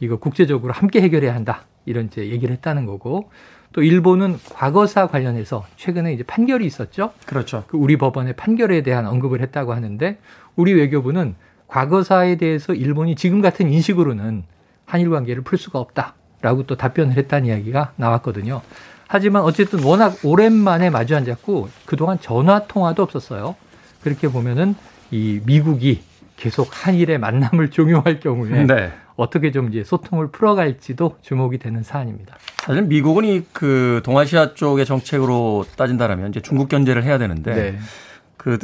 이거 0.00 0.16
국제적으로 0.16 0.72
함께 0.72 1.00
해결해야 1.00 1.34
한다. 1.34 1.64
이런 1.86 2.06
이제 2.06 2.28
얘기를 2.28 2.54
했다는 2.54 2.86
거고 2.86 3.30
또 3.72 3.82
일본은 3.82 4.38
과거사 4.52 5.08
관련해서 5.08 5.66
최근에 5.76 6.12
이제 6.12 6.22
판결이 6.22 6.66
있었죠. 6.66 7.12
그렇죠. 7.26 7.64
그 7.68 7.76
우리 7.76 7.96
법원의 7.96 8.34
판결에 8.34 8.82
대한 8.82 9.06
언급을 9.06 9.40
했다고 9.40 9.72
하는데 9.72 10.18
우리 10.56 10.72
외교부는 10.74 11.34
과거사에 11.66 12.36
대해서 12.36 12.74
일본이 12.74 13.14
지금 13.14 13.40
같은 13.40 13.70
인식으로는 13.72 14.44
한일 14.86 15.10
관계를 15.10 15.42
풀 15.42 15.58
수가 15.58 15.78
없다 15.78 16.14
라고 16.40 16.64
또 16.64 16.76
답변을 16.76 17.16
했다는 17.16 17.48
이야기가 17.48 17.92
나왔거든요. 17.96 18.62
하지만 19.06 19.42
어쨌든 19.42 19.82
워낙 19.82 20.16
오랜만에 20.22 20.90
마주 20.90 21.16
앉았고 21.16 21.68
그동안 21.86 22.18
전화 22.20 22.66
통화도 22.66 23.02
없었어요. 23.02 23.56
그렇게 24.02 24.28
보면은 24.28 24.74
이 25.10 25.40
미국이 25.44 26.02
계속 26.36 26.68
한일의 26.70 27.18
만남을 27.18 27.70
종용할 27.72 28.20
경우에 28.20 28.64
네. 28.64 28.92
어떻게 29.16 29.50
좀 29.50 29.68
이제 29.70 29.82
소통을 29.82 30.28
풀어갈지도 30.28 31.16
주목이 31.22 31.58
되는 31.58 31.82
사안입니다. 31.82 32.36
사실 32.58 32.82
미국은 32.82 33.24
이 33.24 33.42
그 33.52 34.00
동아시아 34.04 34.54
쪽의 34.54 34.86
정책으로 34.86 35.64
따진다라면 35.76 36.30
이제 36.30 36.40
중국 36.40 36.68
견제를 36.68 37.02
해야 37.02 37.18
되는데 37.18 37.54
네, 37.54 37.78
그 38.36 38.58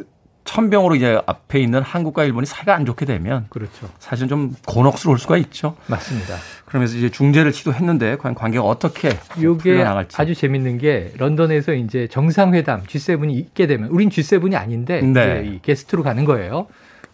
천병으로 0.45 0.95
이제 0.95 1.21
앞에 1.27 1.59
있는 1.59 1.83
한국과 1.83 2.25
일본이 2.25 2.47
사이가 2.47 2.75
안 2.75 2.85
좋게 2.85 3.07
되면 3.07 3.47
그렇죠. 3.49 3.89
사실 3.99 4.29
좀 4.29 4.55
곤혹스러울 4.67 5.19
수가 5.19 5.37
있죠. 5.39 5.77
맞습니다. 5.87 6.37
그러면서 6.67 6.97
이제 6.97 7.09
중재를 7.09 7.53
시도했는데 7.53 8.17
과연 8.17 8.35
관계가 8.35 8.65
어떻게 8.65 9.11
풀려나갈지. 9.31 10.17
아주 10.21 10.35
재밌는 10.35 10.79
게 10.79 11.13
런던에서 11.17 11.75
이제 11.75 12.09
정상회담 12.09 12.85
G7이 12.85 13.33
있게 13.33 13.67
되면 13.67 13.89
우린 13.89 14.11
G7이 14.11 14.55
아닌데 14.55 15.01
네. 15.01 15.61
게스트로 15.63 16.03
가는 16.03 16.25
거예요. 16.25 16.67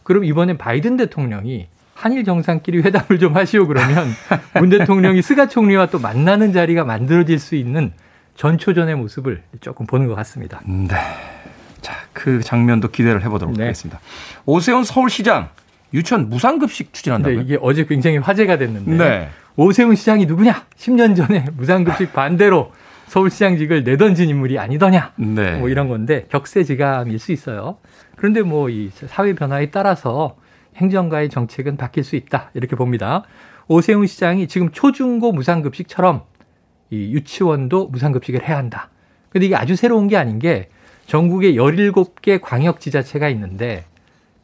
그럼 0.02 0.24
이번엔 0.24 0.58
바이든 0.58 0.96
대통령이 0.96 1.68
한일 1.94 2.24
정상끼리 2.24 2.80
회담을 2.80 3.18
좀 3.20 3.36
하시오 3.36 3.66
그러면 3.66 4.08
문 4.58 4.70
대통령이 4.70 5.22
스가 5.22 5.46
총리와 5.48 5.86
또 5.86 5.98
만나는 5.98 6.52
자리가 6.52 6.84
만들어질 6.84 7.38
수 7.38 7.54
있는 7.54 7.92
전초전의 8.36 8.96
모습을 8.96 9.42
조금 9.60 9.86
보는 9.86 10.06
것 10.08 10.14
같습니다. 10.14 10.62
네. 10.66 10.96
자, 11.80 11.94
그 12.12 12.40
장면도 12.42 12.88
기대를 12.88 13.22
해보도록 13.24 13.54
네. 13.56 13.64
하겠습니다. 13.64 14.00
오세훈 14.46 14.84
서울시장 14.84 15.48
유치원 15.92 16.28
무상급식 16.28 16.92
추진한다고요? 16.92 17.40
이게 17.40 17.58
어제 17.60 17.84
굉장히 17.84 18.18
화제가 18.18 18.58
됐는데 18.58 18.96
네. 18.96 19.28
오세훈 19.56 19.96
시장이 19.96 20.26
누구냐? 20.26 20.66
10년 20.76 21.16
전에 21.16 21.46
무상급식 21.56 22.12
반대로 22.12 22.72
서울시장직을 23.08 23.82
내던진 23.82 24.28
인물이 24.28 24.58
아니더냐? 24.58 25.12
네. 25.16 25.56
뭐 25.56 25.68
이런 25.68 25.88
건데 25.88 26.26
격세지감일 26.30 27.18
수 27.18 27.32
있어요. 27.32 27.78
그런데 28.16 28.42
뭐 28.42 28.68
이 28.70 28.90
사회 28.92 29.34
변화에 29.34 29.70
따라서 29.70 30.36
행정가의 30.76 31.28
정책은 31.30 31.76
바뀔 31.76 32.04
수 32.04 32.14
있다 32.14 32.50
이렇게 32.54 32.76
봅니다. 32.76 33.24
오세훈 33.66 34.06
시장이 34.06 34.46
지금 34.46 34.70
초중고 34.70 35.32
무상급식처럼 35.32 36.22
이 36.90 37.12
유치원도 37.12 37.88
무상급식을 37.88 38.48
해야 38.48 38.56
한다. 38.56 38.90
근데 39.30 39.46
이게 39.46 39.56
아주 39.56 39.74
새로운 39.76 40.06
게 40.08 40.16
아닌 40.16 40.38
게 40.38 40.68
전국에 41.10 41.54
17개 41.54 42.40
광역지자체가 42.40 43.28
있는데 43.30 43.84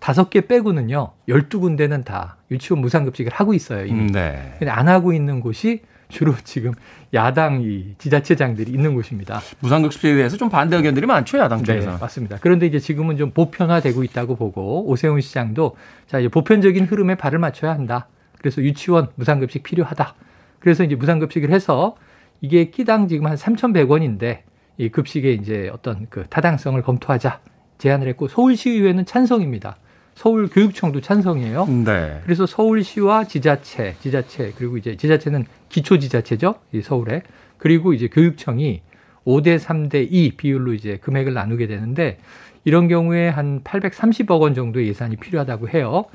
다섯 0.00 0.30
개 0.30 0.40
빼고는요 0.40 1.12
12군데는 1.28 2.04
다 2.04 2.38
유치원 2.50 2.80
무상급식을 2.80 3.32
하고 3.32 3.54
있어요. 3.54 3.86
이미. 3.86 4.00
음, 4.00 4.06
네. 4.08 4.56
근데 4.58 4.72
안 4.72 4.88
하고 4.88 5.12
있는 5.12 5.38
곳이 5.38 5.82
주로 6.08 6.34
지금 6.42 6.72
야당 7.14 7.62
이 7.62 7.94
지자체장들이 7.98 8.72
있는 8.72 8.94
곳입니다. 8.94 9.40
무상급식에 9.60 10.16
대해서 10.16 10.36
좀 10.36 10.48
반대 10.48 10.76
의견들이 10.76 11.06
많죠, 11.06 11.38
야당 11.38 11.60
네, 11.60 11.66
쪽에서. 11.66 11.98
맞습니다. 11.98 12.38
그런데 12.40 12.66
이제 12.66 12.80
지금은 12.80 13.16
좀 13.16 13.30
보편화되고 13.30 14.02
있다고 14.02 14.34
보고 14.34 14.88
오세훈 14.88 15.20
시장도 15.20 15.76
자 16.08 16.18
이제 16.18 16.28
보편적인 16.28 16.86
흐름에 16.86 17.14
발을 17.14 17.38
맞춰야 17.38 17.70
한다. 17.74 18.08
그래서 18.38 18.60
유치원 18.60 19.06
무상급식 19.14 19.62
필요하다. 19.62 20.16
그래서 20.58 20.82
이제 20.82 20.96
무상급식을 20.96 21.50
해서 21.50 21.94
이게 22.40 22.70
끼당 22.70 23.06
지금 23.06 23.28
한 23.28 23.36
3,100원인데 23.36 24.40
이 24.78 24.88
급식의 24.88 25.36
이제 25.36 25.70
어떤 25.72 26.06
그 26.10 26.26
타당성을 26.28 26.80
검토하자 26.82 27.40
제안을 27.78 28.08
했고 28.08 28.28
서울시의회는 28.28 29.06
찬성입니다. 29.06 29.76
서울 30.14 30.48
교육청도 30.48 31.02
찬성이에요. 31.02 31.66
네. 31.84 32.20
그래서 32.24 32.46
서울시와 32.46 33.24
지자체, 33.24 33.96
지자체 34.00 34.52
그리고 34.56 34.78
이제 34.78 34.96
지자체는 34.96 35.44
기초 35.68 35.98
지자체죠, 35.98 36.54
이 36.72 36.80
서울에 36.80 37.22
그리고 37.58 37.92
이제 37.92 38.08
교육청이 38.08 38.80
5대 39.26 39.58
3대 39.58 40.06
2 40.10 40.36
비율로 40.36 40.72
이제 40.72 40.98
금액을 40.98 41.34
나누게 41.34 41.66
되는데 41.66 42.18
이런 42.64 42.88
경우에 42.88 43.28
한 43.28 43.60
830억 43.62 44.40
원 44.40 44.54
정도의 44.54 44.88
예산이 44.88 45.16
필요하다고 45.16 45.68
해요. 45.68 46.06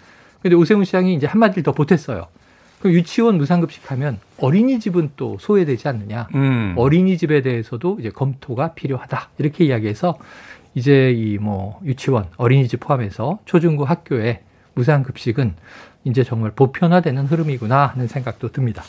근데 0.41 0.55
오세훈 0.55 0.83
시장이 0.83 1.13
이제 1.13 1.27
한마디를 1.27 1.63
더 1.63 1.71
보탰어요. 1.71 2.27
그럼 2.81 2.93
유치원 2.95 3.37
무상급식 3.37 3.91
하면 3.91 4.19
어린이집은 4.39 5.11
또 5.15 5.37
소외되지 5.39 5.87
않느냐? 5.87 6.27
음. 6.35 6.73
어린이집에 6.77 7.41
대해서도 7.41 7.97
이제 7.99 8.09
검토가 8.09 8.73
필요하다. 8.73 9.29
이렇게 9.37 9.65
이야기해서 9.65 10.17
이제 10.73 11.11
이 11.11 11.37
뭐 11.39 11.79
유치원, 11.85 12.25
어린이집 12.37 12.79
포함해서 12.79 13.39
초중고 13.45 13.85
학교에 13.85 14.41
무상급식은 14.73 15.53
이제 16.05 16.23
정말 16.23 16.51
보편화되는 16.51 17.25
흐름이구나 17.27 17.87
하는 17.87 18.07
생각도 18.07 18.51
듭니다. 18.51 18.83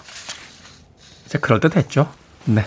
이제 1.27 1.39
그럴 1.39 1.61
때 1.61 1.69
됐죠. 1.69 2.09
네. 2.47 2.63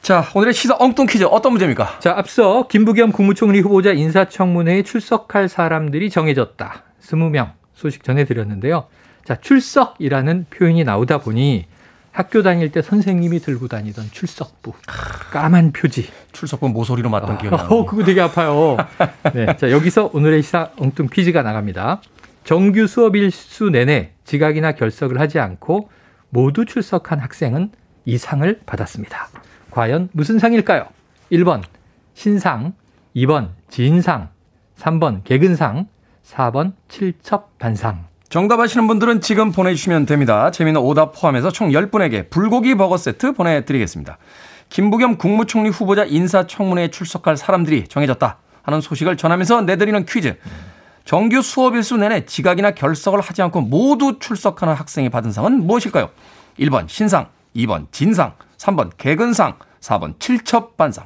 자, 0.00 0.24
오늘의 0.34 0.52
시사 0.54 0.76
엉뚱 0.80 1.06
퀴즈 1.06 1.24
어떤 1.24 1.52
문제입니까? 1.52 2.00
자, 2.00 2.14
앞서 2.16 2.66
김부겸 2.66 3.12
국무총리 3.12 3.60
후보자 3.60 3.92
인사청문회에 3.92 4.82
출석할 4.82 5.48
사람들이 5.48 6.10
정해졌다. 6.10 6.82
20명 7.00 7.52
소식 7.74 8.02
전해드렸는데요. 8.02 8.86
자, 9.24 9.36
출석이라는 9.40 10.46
표현이 10.50 10.84
나오다 10.84 11.18
보니 11.18 11.66
학교 12.10 12.42
다닐 12.42 12.70
때 12.70 12.82
선생님이 12.82 13.38
들고 13.40 13.68
다니던 13.68 14.06
출석부. 14.10 14.72
까만 15.32 15.72
표지. 15.72 16.10
출석부 16.32 16.68
모서리로 16.68 17.08
맞던 17.08 17.30
아, 17.30 17.38
기억이 17.38 17.56
나요. 17.56 17.68
어, 17.70 17.86
그거 17.86 18.04
되게 18.04 18.20
아파요. 18.20 18.76
네. 19.32 19.56
자, 19.56 19.70
여기서 19.70 20.10
오늘의 20.12 20.42
시사 20.42 20.70
엉뚱 20.76 21.08
퀴즈가 21.10 21.42
나갑니다. 21.42 22.02
정규 22.44 22.86
수업 22.86 23.16
일수 23.16 23.70
내내 23.70 24.12
지각이나 24.24 24.72
결석을 24.72 25.20
하지 25.20 25.38
않고 25.38 25.88
모두 26.28 26.66
출석한 26.66 27.18
학생은 27.18 27.70
이 28.04 28.18
상을 28.18 28.60
받았습니다. 28.66 29.28
과연 29.70 30.10
무슨 30.12 30.38
상일까요? 30.38 30.86
1번 31.30 31.62
신상, 32.14 32.74
2번 33.16 33.50
진상, 33.70 34.28
3번 34.78 35.24
개근상, 35.24 35.86
4번 36.26 36.72
칠첩 36.88 37.58
반상. 37.58 38.11
정답 38.32 38.60
아시는 38.60 38.86
분들은 38.86 39.20
지금 39.20 39.52
보내주시면 39.52 40.06
됩니다. 40.06 40.50
재미있는 40.50 40.80
오답 40.80 41.12
포함해서 41.12 41.50
총 41.50 41.68
10분에게 41.68 42.30
불고기 42.30 42.74
버거 42.76 42.96
세트 42.96 43.32
보내드리겠습니다. 43.32 44.16
김부겸 44.70 45.18
국무총리 45.18 45.68
후보자 45.68 46.06
인사청문회에 46.06 46.88
출석할 46.88 47.36
사람들이 47.36 47.88
정해졌다 47.88 48.38
하는 48.62 48.80
소식을 48.80 49.18
전하면서 49.18 49.60
내드리는 49.60 50.06
퀴즈. 50.06 50.38
정규 51.04 51.42
수업 51.42 51.74
일수 51.74 51.98
내내 51.98 52.24
지각이나 52.24 52.70
결석을 52.70 53.20
하지 53.20 53.42
않고 53.42 53.60
모두 53.60 54.18
출석하는 54.18 54.72
학생이 54.72 55.10
받은 55.10 55.30
상은 55.30 55.66
무엇일까요? 55.66 56.08
1번 56.58 56.88
신상, 56.88 57.28
2번 57.54 57.88
진상, 57.92 58.32
3번 58.56 58.92
개근상, 58.96 59.58
4번 59.82 60.18
칠첩반상. 60.18 61.04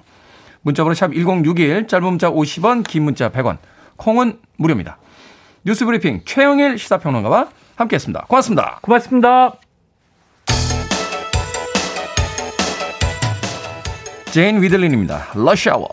문자번호 0.63 0.95
샵 0.95 1.13
1061, 1.13 1.89
짧은 1.89 2.07
문자 2.07 2.31
50원, 2.31 2.87
긴 2.87 3.03
문자 3.03 3.31
100원, 3.33 3.59
콩은 3.97 4.39
무료입니다. 4.59 4.99
뉴스브리핑 5.67 6.23
최영일 6.25 6.79
시사평론가와 6.79 7.49
함께했습니다. 7.75 8.27
고맙습니다. 8.29 8.79
고맙습니다. 8.83 9.59
제인 14.31 14.63
위들린입니다. 14.63 15.33
러시아워. 15.35 15.89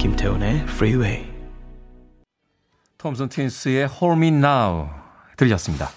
김태훈의 0.00 0.62
Freeway. 0.62 1.39
톰슨 3.00 3.30
틴스의 3.30 3.88
Hold 3.88 4.18
Me 4.18 4.28
Now 4.28 4.90
들으셨습니다. 5.38 5.88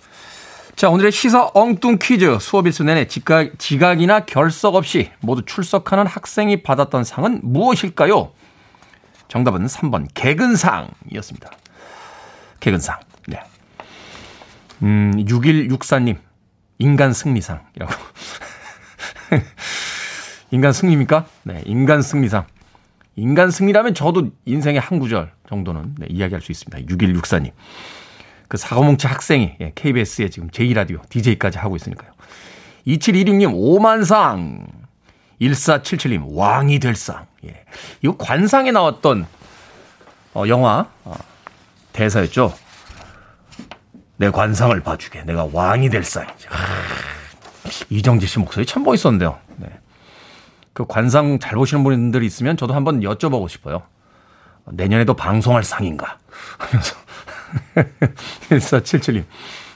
자, 0.77 0.89
오늘의 0.89 1.11
시사 1.11 1.51
엉뚱 1.53 1.97
퀴즈. 2.01 2.37
수업 2.39 2.65
일수 2.65 2.85
내내 2.85 3.07
지각, 3.07 3.59
지각이나 3.59 4.21
결석 4.21 4.75
없이 4.75 5.11
모두 5.19 5.43
출석하는 5.43 6.07
학생이 6.07 6.63
받았던 6.63 7.03
상은 7.03 7.41
무엇일까요? 7.43 8.31
정답은 9.27 9.65
3번 9.65 10.07
개근상이었습니다. 10.13 11.51
개근상. 12.61 13.01
네. 13.27 13.41
음, 14.81 15.11
6164님. 15.17 16.17
인간 16.79 17.11
승리상이라고. 17.11 17.93
인간 20.51 20.71
승리입니까? 20.71 21.25
네, 21.43 21.63
인간 21.65 22.01
승리상. 22.01 22.45
인간 23.17 23.51
승리라면 23.51 23.93
저도 23.93 24.29
인생의 24.45 24.79
한 24.79 24.99
구절 24.99 25.33
정도는 25.53 25.95
네, 25.99 26.07
이야기할 26.09 26.41
수 26.41 26.51
있습니다. 26.51 26.93
6164님. 26.93 27.51
그 28.47 28.57
사고뭉치 28.57 29.07
학생이 29.07 29.55
예, 29.61 29.71
KBS에 29.75 30.29
지금 30.29 30.49
제2라디오 30.49 31.07
DJ까지 31.09 31.57
하고 31.57 31.75
있으니까요. 31.75 32.11
2716님 32.87 33.53
5만상. 33.53 34.65
1477님 35.41 36.35
왕이 36.35 36.79
될 36.79 36.95
상. 36.95 37.25
예. 37.45 37.63
이거 38.01 38.15
관상에 38.17 38.71
나왔던 38.71 39.25
어, 40.33 40.43
영화 40.47 40.87
어, 41.03 41.13
대사였죠. 41.93 42.53
내 44.17 44.29
관상을 44.29 44.79
봐주게. 44.81 45.23
내가 45.23 45.47
왕이 45.51 45.89
될 45.89 46.03
상. 46.03 46.27
이정재 47.89 48.27
씨 48.27 48.39
목소리 48.39 48.65
참 48.65 48.83
멋있었는데요. 48.83 49.39
네. 49.57 49.67
그 50.73 50.85
관상 50.85 51.39
잘 51.39 51.53
보시는 51.53 51.83
분들이 51.83 52.25
있으면 52.25 52.57
저도 52.57 52.73
한번 52.73 53.01
여쭤보고 53.01 53.49
싶어요. 53.49 53.83
내년에도 54.65 55.13
방송할 55.13 55.63
상인가? 55.63 56.17
하면서. 56.57 56.95
1477님. 58.49 59.23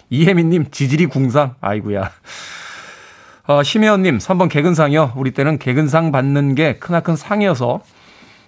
이혜민님, 0.09 0.71
지질이 0.71 1.07
궁상. 1.07 1.55
아이구야. 1.61 2.11
어, 3.47 3.63
심혜원님, 3.63 4.17
3번 4.17 4.49
개근상이요. 4.49 5.13
우리 5.15 5.31
때는 5.31 5.57
개근상 5.57 6.11
받는 6.11 6.55
게 6.55 6.77
크나큰 6.79 7.15
상이어서 7.15 7.81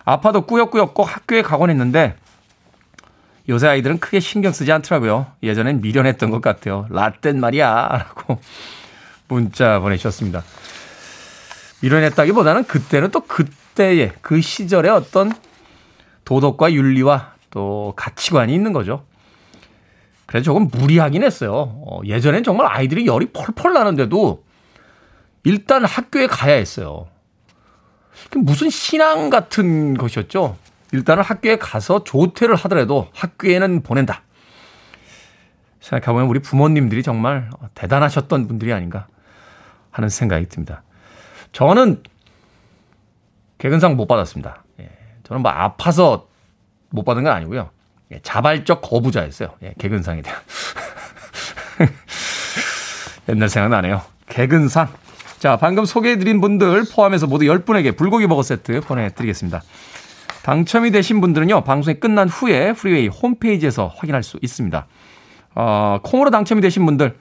아파도 0.03 0.41
꾸역꾸역 0.41 0.93
꼭 0.93 1.03
학교에 1.03 1.41
가곤 1.41 1.69
했는데 1.69 2.15
요새 3.47 3.67
아이들은 3.67 3.99
크게 3.99 4.19
신경 4.19 4.51
쓰지 4.51 4.71
않더라고요. 4.71 5.27
예전엔 5.41 5.81
미련했던 5.81 6.29
것 6.29 6.41
같아요. 6.41 6.85
라땐 6.89 7.39
말이야. 7.39 7.87
라고 7.87 8.39
문자 9.27 9.79
보내주셨습니다. 9.79 10.43
미련했다기보다는 11.81 12.65
그때는 12.65 13.09
또 13.11 13.21
그때의 13.21 14.11
그 14.21 14.41
시절의 14.41 14.91
어떤 14.91 15.31
도덕과 16.29 16.73
윤리와 16.73 17.33
또 17.49 17.93
가치관이 17.95 18.53
있는 18.53 18.71
거죠. 18.71 19.03
그래서 20.27 20.43
조금 20.43 20.67
무리하긴 20.67 21.23
했어요. 21.23 21.81
어, 21.87 22.01
예전엔 22.05 22.43
정말 22.43 22.67
아이들이 22.67 23.07
열이 23.07 23.31
펄펄 23.33 23.73
나는데도 23.73 24.43
일단 25.43 25.83
학교에 25.83 26.27
가야 26.27 26.53
했어요. 26.53 27.07
무슨 28.35 28.69
신앙 28.69 29.31
같은 29.31 29.97
것이었죠. 29.97 30.55
일단은 30.91 31.23
학교에 31.23 31.57
가서 31.57 32.03
조퇴를 32.03 32.55
하더라도 32.57 33.07
학교에는 33.15 33.81
보낸다. 33.81 34.21
생각해보면 35.79 36.27
우리 36.27 36.39
부모님들이 36.41 37.01
정말 37.01 37.49
대단하셨던 37.73 38.47
분들이 38.47 38.71
아닌가 38.71 39.07
하는 39.89 40.09
생각이 40.09 40.45
듭니다. 40.45 40.83
저는 41.53 42.03
개근상 43.57 43.95
못 43.95 44.05
받았습니다. 44.05 44.63
예, 45.29 45.33
저는 45.33 45.41
뭐 45.41 45.51
아파서 45.51 46.27
못 46.89 47.03
받은 47.03 47.23
건 47.23 47.31
아니고요. 47.33 47.69
예, 48.11 48.19
자발적 48.21 48.81
거부자였어요. 48.81 49.49
예, 49.63 49.73
개근상에 49.77 50.21
대한. 50.21 50.39
옛날 53.29 53.47
생각나네요. 53.49 54.01
개근상. 54.27 54.89
자, 55.37 55.55
방금 55.57 55.85
소개해드린 55.85 56.41
분들 56.41 56.83
포함해서 56.93 57.27
모두 57.27 57.45
10분에게 57.45 57.95
불고기 57.95 58.27
버거 58.27 58.43
세트 58.43 58.81
보내드리겠습니다. 58.81 59.61
당첨이 60.43 60.91
되신 60.91 61.21
분들은요, 61.21 61.63
방송이 61.63 61.99
끝난 61.99 62.27
후에 62.27 62.73
프리웨이 62.73 63.07
홈페이지에서 63.07 63.87
확인할 63.95 64.23
수 64.23 64.39
있습니다. 64.41 64.87
어, 65.55 65.99
콩으로 66.03 66.31
당첨이 66.31 66.61
되신 66.61 66.85
분들, 66.85 67.15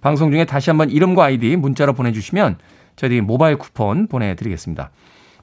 방송 0.00 0.32
중에 0.32 0.44
다시 0.44 0.70
한번 0.70 0.90
이름과 0.90 1.24
아이디 1.24 1.54
문자로 1.56 1.92
보내주시면 1.92 2.58
저희들이 2.96 3.20
모바일 3.20 3.56
쿠폰 3.56 4.08
보내드리겠습니다. 4.08 4.90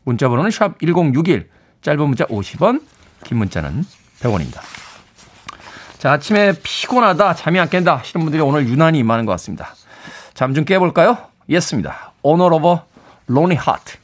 문자 0.04 0.28
번호는 0.28 0.52
샵 0.52 0.80
1061, 0.80 1.50
짧은 1.82 2.00
문자 2.08 2.26
50원, 2.26 2.82
긴 3.24 3.38
문자는 3.38 3.86
100원입니다. 4.22 4.60
자, 5.98 6.14
아침에 6.14 6.54
피곤하다, 6.64 7.36
잠이 7.36 7.60
안 7.60 7.70
깬다 7.70 7.98
하시는 7.98 8.24
분들이 8.24 8.42
오늘 8.42 8.68
유난히 8.68 9.04
많은 9.04 9.26
것 9.26 9.32
같습니다. 9.34 9.76
잠 10.34 10.54
좀 10.54 10.64
깨볼까요? 10.66 11.18
예스입니다. 11.50 12.14
Honor 12.26 12.56
of 12.56 12.82
Lonely 13.30 13.58
Heart. 13.58 13.98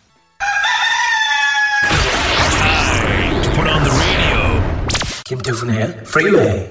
김태훈의 5.26 5.84
Freeway. 6.06 6.70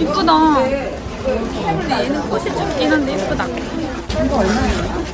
이쁘다. 0.00 0.54
근데 1.24 2.04
얘는 2.04 2.28
꽃이 2.28 2.44
작긴 2.56 2.92
한데 2.92 3.14
이쁘다. 3.14 3.46
이거 3.46 4.36
얼마예요? 4.38 5.07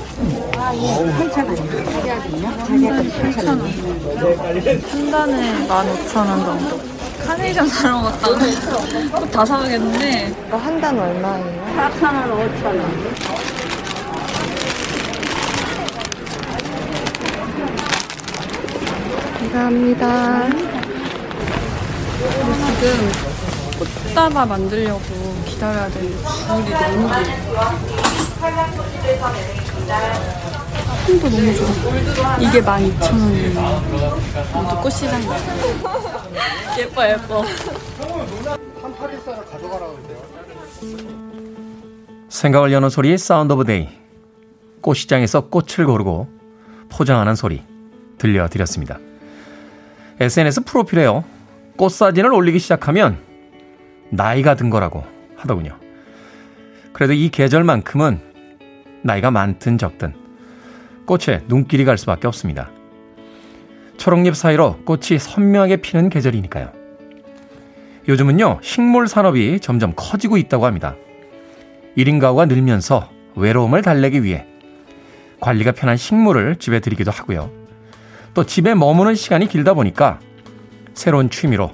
한 4.90 5.10
단에 5.10 5.66
15,000원 5.66 6.44
정도. 6.44 6.80
카네이션 7.26 7.68
사러 7.68 8.02
갔다가 8.02 8.38
꼭다 9.20 9.44
사가겠는데 9.46 10.34
이거 10.48 10.56
한단 10.56 10.98
얼마예요? 10.98 11.64
4,000원, 11.76 12.30
5,000원. 12.62 13.94
감사합니다. 19.38 20.48
지금 22.80 23.12
꽃다발 23.78 24.46
만들려고 24.46 25.00
기다려야 25.46 25.88
되는데 25.88 26.16
줄이 26.16 26.74
너무 26.74 27.08
길어. 27.08 27.60
콩도 31.06 31.28
너무 31.28 31.54
좋아. 31.54 32.36
이게 32.38 32.60
12,000원이에요. 32.62 34.54
모두 34.54 34.76
꽃시장 34.82 35.20
예뻐 36.78 37.08
예뻐. 37.08 37.44
생각을 42.28 42.72
여는 42.72 42.88
소리 42.88 43.16
Sound 43.18 43.52
of 43.52 43.64
Day. 43.64 43.88
꽃시장에서 44.80 45.48
꽃을 45.48 45.86
고르고 45.86 46.28
포장하는 46.90 47.34
소리 47.34 47.62
들려드렸습니다. 48.18 48.98
SNS 50.20 50.62
프로필에요. 50.64 51.24
꽃 51.76 51.90
사진을 51.90 52.32
올리기 52.32 52.58
시작하면 52.58 53.18
나이가 54.10 54.54
든 54.54 54.70
거라고 54.70 55.04
하더군요. 55.36 55.78
그래도 56.92 57.12
이 57.12 57.28
계절만큼은 57.30 58.33
나이가 59.04 59.30
많든 59.30 59.78
적든 59.78 60.14
꽃에 61.04 61.42
눈길이 61.46 61.84
갈 61.84 61.98
수밖에 61.98 62.26
없습니다. 62.26 62.70
초록잎 63.98 64.34
사이로 64.34 64.78
꽃이 64.84 65.18
선명하게 65.18 65.76
피는 65.76 66.08
계절이니까요. 66.08 66.72
요즘은요, 68.08 68.60
식물 68.62 69.06
산업이 69.06 69.60
점점 69.60 69.92
커지고 69.94 70.36
있다고 70.38 70.66
합니다. 70.66 70.96
1인 71.96 72.18
가구가 72.18 72.46
늘면서 72.46 73.10
외로움을 73.36 73.82
달래기 73.82 74.24
위해 74.24 74.46
관리가 75.40 75.72
편한 75.72 75.96
식물을 75.96 76.56
집에 76.56 76.80
들이기도 76.80 77.10
하고요. 77.10 77.50
또 78.32 78.44
집에 78.44 78.74
머무는 78.74 79.14
시간이 79.14 79.48
길다 79.48 79.74
보니까 79.74 80.18
새로운 80.94 81.28
취미로 81.28 81.70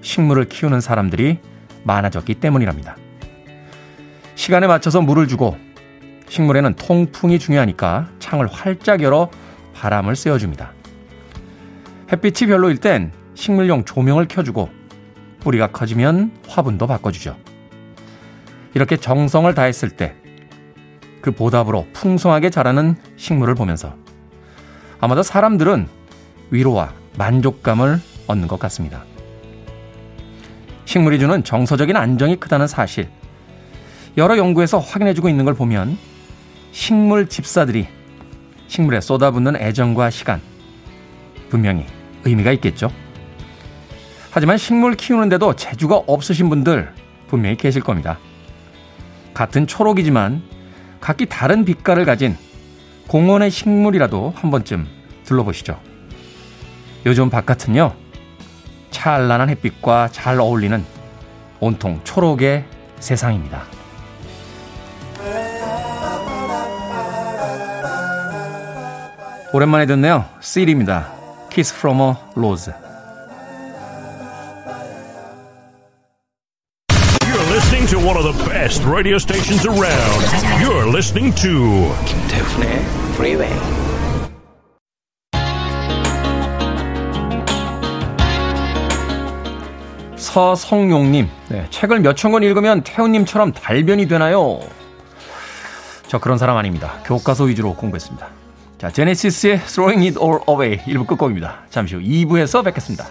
식물을 0.00 0.46
키우는 0.46 0.80
사람들이 0.80 1.38
많아졌기 1.84 2.34
때문이랍니다. 2.36 2.96
시간에 4.34 4.66
맞춰서 4.66 5.02
물을 5.02 5.28
주고 5.28 5.56
식물에는 6.28 6.74
통풍이 6.74 7.38
중요하니까 7.38 8.08
창을 8.18 8.46
활짝 8.46 9.02
열어 9.02 9.30
바람을 9.74 10.16
쐬어줍니다. 10.16 10.72
햇빛이 12.12 12.48
별로일 12.48 12.78
땐 12.78 13.12
식물용 13.34 13.84
조명을 13.84 14.28
켜주고 14.28 14.68
뿌리가 15.40 15.68
커지면 15.68 16.32
화분도 16.48 16.86
바꿔주죠. 16.86 17.36
이렇게 18.74 18.96
정성을 18.96 19.52
다했을 19.54 19.90
때 19.90 20.22
그 21.22 21.30
보답으로 21.30 21.86
풍성하게 21.94 22.50
자라는 22.50 22.96
식물을 23.16 23.54
보면서 23.54 23.94
아마도 25.00 25.22
사람들은 25.22 25.88
위로와 26.50 26.92
만족감을 27.16 28.00
얻는 28.26 28.48
것 28.48 28.58
같습니다. 28.58 29.04
식물이 30.84 31.18
주는 31.18 31.42
정서적인 31.42 31.96
안정이 31.96 32.36
크다는 32.36 32.66
사실. 32.66 33.08
여러 34.18 34.36
연구에서 34.36 34.78
확인해주고 34.78 35.28
있는 35.30 35.46
걸 35.46 35.54
보면 35.54 35.96
식물 36.72 37.28
집사들이 37.28 37.86
식물에 38.66 39.00
쏟아붓는 39.00 39.56
애정과 39.56 40.10
시간 40.10 40.40
분명히 41.50 41.86
의미가 42.24 42.52
있겠죠. 42.52 42.90
하지만 44.30 44.56
식물 44.56 44.94
키우는데도 44.94 45.54
재주가 45.56 45.96
없으신 46.06 46.48
분들 46.48 46.92
분명히 47.28 47.56
계실 47.56 47.82
겁니다. 47.82 48.18
같은 49.34 49.66
초록이지만 49.66 50.42
각기 51.00 51.26
다른 51.26 51.64
빛깔을 51.64 52.06
가진 52.06 52.36
공원의 53.08 53.50
식물이라도 53.50 54.32
한 54.34 54.50
번쯤 54.50 54.86
둘러보시죠. 55.24 55.78
요즘 57.04 57.28
바깥은요, 57.28 57.94
찬란한 58.90 59.50
햇빛과 59.50 60.08
잘 60.12 60.40
어울리는 60.40 60.82
온통 61.60 62.00
초록의 62.04 62.64
세상입니다. 63.00 63.71
오랜만에 69.52 69.84
듣네요. 69.86 70.24
씰입니다. 70.40 71.12
Kiss 71.50 71.74
from 71.74 72.00
a 72.00 72.14
Rose. 72.34 72.72
You're 77.20 77.52
listening 77.52 77.86
to 77.90 77.98
one 77.98 78.16
of 78.16 78.24
the 78.24 78.32
best 78.48 78.82
radio 78.86 79.16
stations 79.16 79.66
around. 79.66 80.24
You're 80.58 80.88
listening 80.88 81.34
to 81.42 81.92
김태훈의 82.06 82.80
Freeway. 83.12 83.52
서성용님, 90.16 91.28
네, 91.48 91.66
책을 91.68 92.00
몇천 92.00 92.32
권 92.32 92.42
읽으면 92.42 92.82
태훈님처럼 92.84 93.52
달변이 93.52 94.08
되나요? 94.08 94.60
저 96.08 96.18
그런 96.18 96.38
사람 96.38 96.56
아닙니다. 96.56 96.94
교과서 97.04 97.44
위주로 97.44 97.74
공부했습니다. 97.74 98.41
자, 98.82 98.90
제네시스의 98.90 99.60
Throwing 99.60 100.08
It 100.08 100.18
All 100.20 100.40
Away 100.48 100.78
1부 100.78 101.06
끝곡입니다. 101.06 101.66
잠시 101.70 101.94
후 101.94 102.00
2부에서 102.00 102.64
뵙겠습니다. 102.64 103.06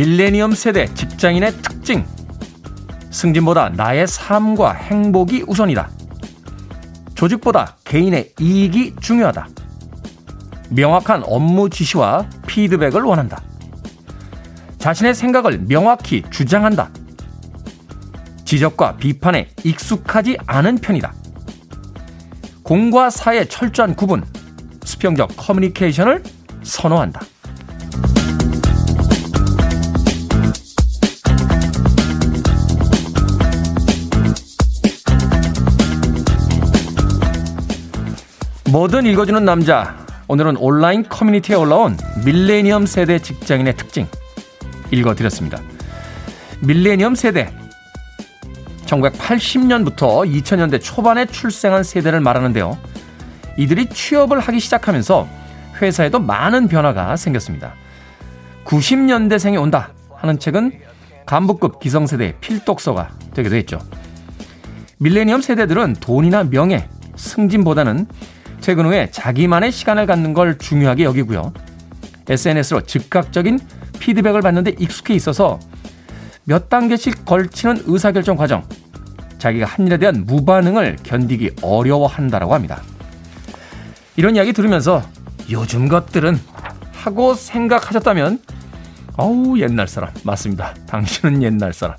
밀레니엄 0.00 0.52
세대 0.52 0.86
직장인의 0.94 1.60
특징. 1.60 2.06
승진보다 3.10 3.68
나의 3.68 4.06
삶과 4.06 4.72
행복이 4.72 5.44
우선이다. 5.46 5.90
조직보다 7.14 7.76
개인의 7.84 8.32
이익이 8.40 8.94
중요하다. 9.02 9.46
명확한 10.70 11.24
업무 11.26 11.68
지시와 11.68 12.26
피드백을 12.46 13.02
원한다. 13.02 13.42
자신의 14.78 15.14
생각을 15.14 15.66
명확히 15.66 16.22
주장한다. 16.30 16.88
지적과 18.46 18.96
비판에 18.96 19.50
익숙하지 19.64 20.38
않은 20.46 20.78
편이다. 20.78 21.12
공과 22.62 23.10
사의 23.10 23.46
철저한 23.50 23.96
구분, 23.96 24.24
수평적 24.82 25.36
커뮤니케이션을 25.36 26.22
선호한다. 26.62 27.20
뭐든 38.70 39.04
읽어주는 39.04 39.44
남자. 39.44 39.96
오늘은 40.28 40.56
온라인 40.56 41.02
커뮤니티에 41.08 41.56
올라온 41.56 41.96
밀레니엄 42.24 42.86
세대 42.86 43.18
직장인의 43.18 43.76
특징 43.76 44.06
읽어드렸습니다. 44.92 45.60
밀레니엄 46.60 47.16
세대. 47.16 47.52
1980년부터 48.86 50.24
2000년대 50.24 50.80
초반에 50.80 51.26
출생한 51.26 51.82
세대를 51.82 52.20
말하는데요. 52.20 52.78
이들이 53.56 53.88
취업을 53.88 54.38
하기 54.38 54.60
시작하면서 54.60 55.26
회사에도 55.82 56.20
많은 56.20 56.68
변화가 56.68 57.16
생겼습니다. 57.16 57.74
90년대생이 58.66 59.60
온다 59.60 59.90
하는 60.14 60.38
책은 60.38 60.78
간부급 61.26 61.80
기성세대의 61.80 62.36
필독서가 62.40 63.10
되기도 63.34 63.56
했죠. 63.56 63.80
밀레니엄 64.98 65.40
세대들은 65.40 65.94
돈이나 65.94 66.44
명예, 66.44 66.88
승진보다는 67.16 68.06
퇴근 68.60 68.86
후에 68.86 69.10
자기만의 69.10 69.72
시간을 69.72 70.06
갖는 70.06 70.34
걸 70.34 70.58
중요하게 70.58 71.04
여기고요. 71.04 71.52
SNS로 72.28 72.82
즉각적인 72.82 73.58
피드백을 73.98 74.40
받는데 74.40 74.76
익숙해 74.78 75.14
있어서 75.14 75.58
몇 76.44 76.68
단계씩 76.68 77.24
걸치는 77.24 77.82
의사결정 77.86 78.36
과정, 78.36 78.64
자기가 79.38 79.66
한 79.66 79.86
일에 79.86 79.96
대한 79.96 80.24
무반응을 80.26 80.96
견디기 81.02 81.50
어려워한다라고 81.62 82.54
합니다. 82.54 82.82
이런 84.16 84.36
이야기 84.36 84.52
들으면서 84.52 85.02
요즘 85.50 85.88
것들은 85.88 86.38
하고 86.92 87.34
생각하셨다면 87.34 88.40
어우 89.16 89.58
옛날 89.58 89.88
사람 89.88 90.10
맞습니다. 90.24 90.74
당신은 90.86 91.42
옛날 91.42 91.72
사람. 91.72 91.96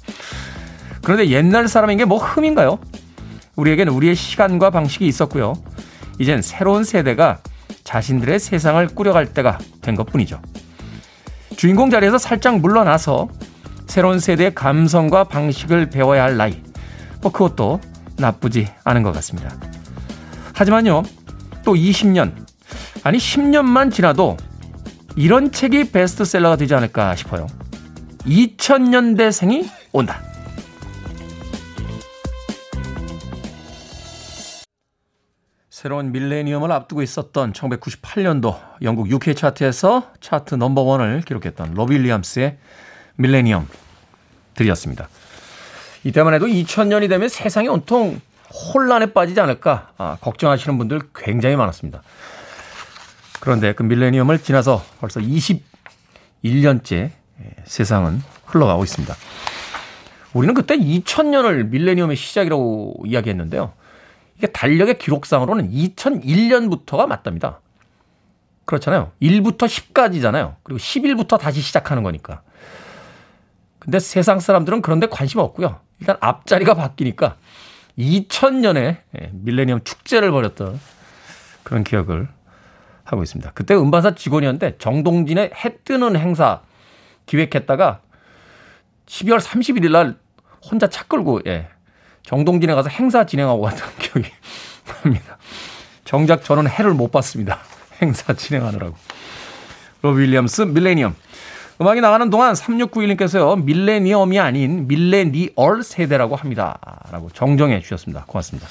그런데 1.03 1.29
옛날 1.29 1.67
사람인 1.67 1.97
게 1.97 2.05
뭐 2.05 2.17
흠인가요? 2.17 2.79
우리에게는 3.55 3.91
우리의 3.93 4.15
시간과 4.15 4.69
방식이 4.69 5.05
있었고요. 5.07 5.53
이젠 6.21 6.43
새로운 6.43 6.83
세대가 6.83 7.39
자신들의 7.83 8.37
세상을 8.37 8.85
꾸려갈 8.89 9.33
때가 9.33 9.57
된 9.81 9.95
것뿐이죠. 9.95 10.39
주인공 11.57 11.89
자리에서 11.89 12.19
살짝 12.19 12.59
물러나서 12.59 13.27
새로운 13.87 14.19
세대의 14.19 14.53
감성과 14.53 15.23
방식을 15.23 15.89
배워야 15.89 16.21
할 16.21 16.37
나이. 16.37 16.61
뭐 17.23 17.31
그것도 17.31 17.81
나쁘지 18.17 18.67
않은 18.83 19.01
것 19.01 19.13
같습니다. 19.13 19.51
하지만요, 20.53 21.01
또 21.65 21.73
20년, 21.73 22.35
아니 23.01 23.17
10년만 23.17 23.91
지나도 23.91 24.37
이런 25.15 25.51
책이 25.51 25.91
베스트셀러가 25.91 26.55
되지 26.55 26.75
않을까 26.75 27.15
싶어요. 27.15 27.47
2000년대생이 28.27 29.67
온다. 29.91 30.21
새로운 35.81 36.11
밀레니엄을 36.11 36.71
앞두고 36.71 37.01
있었던 37.01 37.53
1998년도 37.53 38.55
영국 38.83 39.09
UK 39.09 39.33
차트에서 39.33 40.11
차트 40.19 40.53
넘버원을 40.53 41.21
기록했던 41.21 41.73
로비 41.73 41.95
윌리엄스의 41.95 42.57
밀레니엄 43.15 43.67
들이었습니다. 44.53 45.09
이때만 46.03 46.35
해도 46.35 46.45
2000년이 46.45 47.09
되면 47.09 47.27
세상이 47.29 47.67
온통 47.67 48.21
혼란에 48.75 49.07
빠지지 49.07 49.41
않을까 49.41 49.93
아, 49.97 50.17
걱정하시는 50.21 50.77
분들 50.77 51.01
굉장히 51.15 51.55
많았습니다. 51.55 52.03
그런데 53.39 53.73
그 53.73 53.81
밀레니엄을 53.81 54.37
지나서 54.37 54.83
벌써 54.99 55.19
21년째 55.19 57.09
세상은 57.63 58.21
흘러가고 58.45 58.83
있습니다. 58.83 59.15
우리는 60.33 60.53
그때 60.53 60.77
2000년을 60.77 61.69
밀레니엄의 61.69 62.17
시작이라고 62.17 63.05
이야기했는데요. 63.07 63.80
이게 64.41 64.47
달력의 64.47 64.97
기록상으로는 64.97 65.69
2001년부터가 65.69 67.05
맞답니다. 67.05 67.59
그렇잖아요. 68.65 69.11
1부터 69.21 69.67
10까지잖아요. 69.67 70.55
그리고 70.63 70.79
10일부터 70.79 71.37
다시 71.37 71.61
시작하는 71.61 72.01
거니까. 72.01 72.41
근데 73.77 73.99
세상 73.99 74.39
사람들은 74.39 74.81
그런데 74.81 75.05
관심 75.05 75.41
없고요. 75.41 75.79
일단 75.99 76.17
앞자리가 76.19 76.73
바뀌니까 76.73 77.35
2000년에 77.99 78.97
밀레니엄 79.31 79.83
축제를 79.83 80.31
벌였던 80.31 80.79
그런 81.61 81.83
기억을 81.83 82.27
하고 83.03 83.21
있습니다. 83.21 83.51
그때 83.53 83.75
음반사 83.75 84.15
직원이었는데 84.15 84.79
정동진의 84.79 85.51
해 85.53 85.77
뜨는 85.83 86.15
행사 86.15 86.61
기획했다가 87.27 88.01
12월 89.05 89.39
31일 89.39 89.91
날 89.91 90.17
혼자 90.63 90.87
차 90.87 91.03
끌고 91.03 91.41
예. 91.45 91.67
정동진에 92.23 92.73
가서 92.73 92.89
행사 92.89 93.25
진행하고 93.25 93.61
갔던 93.61 93.89
기억이 93.99 94.29
납니다. 95.03 95.37
정작 96.05 96.43
저는 96.43 96.67
해를 96.69 96.93
못 96.93 97.11
봤습니다. 97.11 97.59
행사 98.01 98.33
진행하느라고. 98.33 98.95
로비 100.01 100.21
윌리엄스 100.21 100.63
밀레니엄. 100.63 101.15
음악이 101.79 102.01
나가는 102.01 102.29
동안 102.29 102.53
3691님께서요. 102.53 103.63
밀레니엄이 103.63 104.39
아닌 104.39 104.87
밀레니얼 104.87 105.83
세대라고 105.83 106.35
합니다. 106.35 106.77
라고 107.11 107.29
정정해 107.31 107.79
주셨습니다. 107.79 108.25
고맙습니다. 108.27 108.67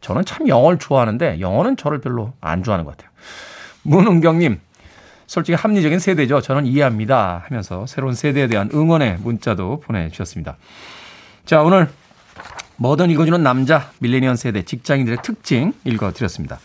저는 0.00 0.24
참 0.24 0.48
영어를 0.48 0.78
좋아하는데 0.78 1.40
영어는 1.40 1.76
저를 1.76 2.00
별로 2.00 2.32
안 2.40 2.62
좋아하는 2.62 2.84
것 2.84 2.96
같아요. 2.96 3.10
문은경님. 3.82 4.60
솔직히 5.26 5.54
합리적인 5.56 5.98
세대죠. 5.98 6.40
저는 6.40 6.66
이해합니다. 6.66 7.44
하면서 7.46 7.86
새로운 7.86 8.14
세대에 8.14 8.46
대한 8.46 8.68
응원의 8.72 9.18
문자도 9.22 9.80
보내주셨습니다. 9.80 10.56
자, 11.44 11.62
오늘 11.62 11.88
뭐든 12.76 13.10
읽어주는 13.10 13.42
남자, 13.42 13.90
밀레니얼 14.00 14.36
세대, 14.36 14.62
직장인들의 14.62 15.18
특징 15.22 15.72
읽어드렸습니다. 15.84 16.58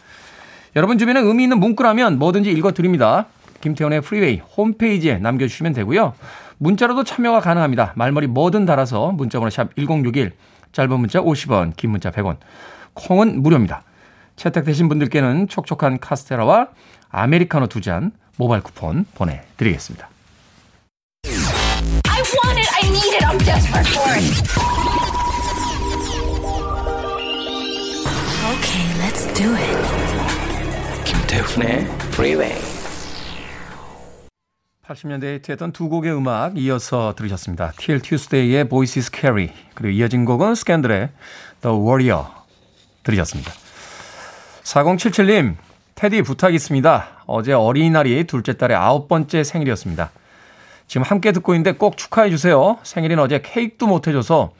여러분 0.75 0.97
주변에 0.97 1.19
의미 1.19 1.43
있는 1.43 1.59
문구라면 1.59 2.19
뭐든지 2.19 2.51
읽어드립니다. 2.51 3.25
김태훈의 3.61 4.01
프리웨이 4.01 4.41
홈페이지에 4.57 5.17
남겨주시면 5.17 5.73
되고요. 5.73 6.13
문자로도 6.57 7.03
참여가 7.03 7.39
가능합니다. 7.39 7.93
말머리 7.95 8.27
뭐든 8.27 8.65
달아서 8.65 9.11
문자번호 9.11 9.49
샵 9.49 9.75
1061, 9.75 10.33
짧은 10.71 10.99
문자 10.99 11.19
50원, 11.21 11.75
긴 11.75 11.91
문자 11.91 12.11
100원, 12.11 12.37
콩은 12.93 13.41
무료입니다. 13.41 13.83
채택되신 14.35 14.87
분들께는 14.89 15.47
촉촉한 15.47 15.99
카스테라와 15.99 16.67
아메리카노 17.09 17.67
두 17.67 17.81
잔 17.81 18.11
모바일 18.37 18.63
쿠폰 18.63 19.05
보내드리겠습니다. 19.15 20.07
Okay, 28.69 28.85
let's 29.01 29.25
do 29.33 29.49
it. 29.55 31.03
김태훈의 31.03 31.87
Freeway. 32.13 32.53
80년대에 34.85 35.37
히트했던 35.37 35.71
두 35.71 35.89
곡의 35.89 36.13
음악 36.13 36.55
이어서 36.55 37.15
들으셨습니다. 37.17 37.71
TL 37.77 38.03
Tuesday의 38.03 38.69
Voice 38.69 38.99
is 38.99 39.07
Scary 39.07 39.49
그리고 39.73 39.97
이어진 39.97 40.23
곡은 40.23 40.53
스캔들의 40.53 41.09
The 41.61 41.75
Warrior 41.75 42.27
들으셨습니다. 43.01 43.51
4077님 44.61 45.55
테디 45.95 46.21
부탁 46.21 46.53
있습니다. 46.53 47.07
어제 47.25 47.53
어린이날이 47.53 48.25
둘째 48.25 48.55
딸의 48.55 48.77
아홉 48.77 49.07
번째 49.07 49.43
생일이었습니다. 49.43 50.11
지금 50.85 51.01
함께 51.01 51.31
듣고 51.31 51.55
있는데 51.55 51.71
꼭 51.71 51.97
축하해 51.97 52.29
주세요. 52.29 52.77
생일인 52.83 53.17
어제 53.17 53.41
케이크도 53.41 53.87
못 53.87 54.07
해줘서 54.07 54.51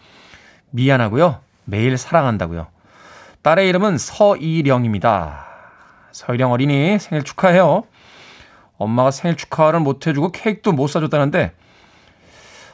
미안하고요. 0.71 1.41
매일 1.65 1.95
사랑한다고요. 1.95 2.78
딸의 3.49 3.67
이름은 3.69 3.97
서이령입니다. 3.97 5.47
서이령 6.11 6.51
어린이 6.51 6.99
생일 6.99 7.23
축하해요. 7.23 7.83
엄마가 8.77 9.09
생일 9.09 9.37
축하를 9.37 9.79
못 9.79 10.05
해주고 10.05 10.31
케이크도 10.31 10.71
못 10.71 10.85
사줬다는데 10.85 11.53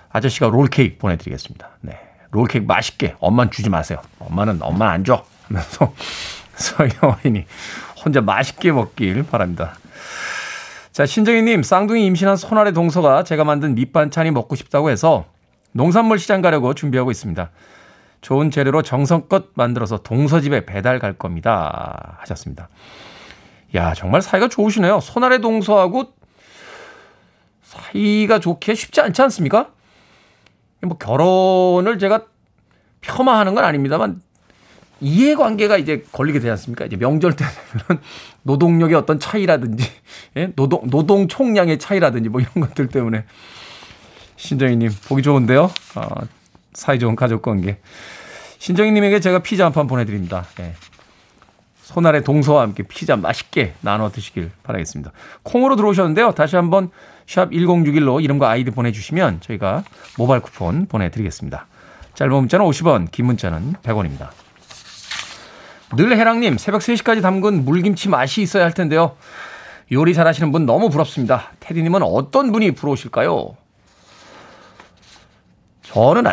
아저씨가 0.09 0.47
롤케이크 0.47 0.97
보내드리겠습니다. 0.97 1.69
네. 1.79 1.97
롤케이크 2.31 2.65
맛있게 2.65 3.15
엄마는 3.19 3.51
주지 3.51 3.69
마세요. 3.69 4.01
엄마는 4.19 4.59
엄마 4.63 4.89
안 4.89 5.05
줘. 5.05 5.23
하면서 5.47 5.93
서이령 6.55 7.15
어린이 7.19 7.45
혼자 8.03 8.19
맛있게 8.19 8.73
먹길 8.73 9.23
바랍니다. 9.23 9.75
자, 10.91 11.05
신정희님, 11.05 11.63
쌍둥이 11.63 12.05
임신한 12.05 12.35
손아래 12.35 12.73
동서가 12.73 13.23
제가 13.23 13.45
만든 13.45 13.75
밑반찬이 13.75 14.31
먹고 14.31 14.57
싶다고 14.57 14.89
해서 14.89 15.23
농산물 15.71 16.19
시장 16.19 16.41
가려고 16.41 16.73
준비하고 16.73 17.11
있습니다. 17.11 17.49
좋은 18.25 18.49
재료로 18.49 18.81
정성껏 18.81 19.51
만들어서 19.53 19.99
동서집에 19.99 20.65
배달 20.65 20.97
갈 20.97 21.13
겁니다. 21.13 22.17
하셨습니다. 22.21 22.69
야, 23.75 23.93
정말 23.93 24.23
사이가 24.23 24.47
좋으시네요. 24.47 24.99
손아래 24.99 25.37
동서하고 25.37 26.11
사이가 27.61 28.39
좋게 28.39 28.73
쉽지 28.73 29.01
않지 29.01 29.21
않습니까? 29.21 29.69
뭐 30.81 30.97
결혼을 30.97 31.99
제가 31.99 32.25
폄하하는 33.01 33.53
건 33.53 33.63
아닙니다만 33.63 34.23
이해관계가 35.01 35.77
이제 35.77 36.03
걸리게 36.11 36.39
되지 36.39 36.49
않습니까? 36.49 36.85
이제 36.85 36.95
명절 36.95 37.35
때 37.35 37.45
되면 37.45 38.01
노동력의 38.41 38.95
어떤 38.95 39.19
차이라든지, 39.19 39.87
예? 40.37 40.47
노동, 40.55 40.89
노동 40.89 41.27
총량의 41.27 41.77
차이라든지 41.77 42.29
뭐 42.29 42.41
이런 42.41 42.53
것들 42.55 42.87
때문에 42.87 43.25
신정희님 44.37 44.89
보기 45.07 45.21
좋은데요. 45.21 45.69
어, 45.95 46.07
사이좋은 46.75 47.15
가족 47.15 47.41
관계. 47.41 47.79
신정희님에게 48.59 49.19
제가 49.19 49.39
피자 49.39 49.65
한 49.65 49.73
판 49.73 49.87
보내드립니다. 49.87 50.45
예. 50.59 50.73
손아래 51.81 52.21
동서와 52.21 52.61
함께 52.63 52.83
피자 52.83 53.15
맛있게 53.15 53.73
나눠 53.81 54.09
드시길 54.09 54.51
바라겠습니다. 54.63 55.11
콩으로 55.43 55.75
들어오셨는데요. 55.75 56.31
다시 56.31 56.55
한번 56.55 56.89
샵 57.27 57.51
1061로 57.51 58.23
이름과 58.23 58.49
아이디 58.49 58.71
보내주시면 58.71 59.41
저희가 59.41 59.83
모바일 60.17 60.41
쿠폰 60.41 60.87
보내드리겠습니다. 60.87 61.67
짧은 62.15 62.33
문자는 62.33 62.65
50원, 62.65 63.11
긴 63.11 63.25
문자는 63.27 63.73
100원입니다. 63.83 64.29
늘 65.95 66.17
해랑님, 66.17 66.57
새벽 66.57 66.81
3시까지 66.81 67.21
담근 67.21 67.65
물김치 67.65 68.09
맛이 68.09 68.41
있어야 68.41 68.63
할 68.63 68.73
텐데요. 68.73 69.15
요리 69.91 70.15
잘하시는 70.15 70.51
분 70.51 70.65
너무 70.65 70.89
부럽습니다. 70.89 71.51
테디님은 71.59 72.01
어떤 72.01 72.51
분이 72.51 72.71
부러우실까요? 72.71 73.55
저는 75.83 76.23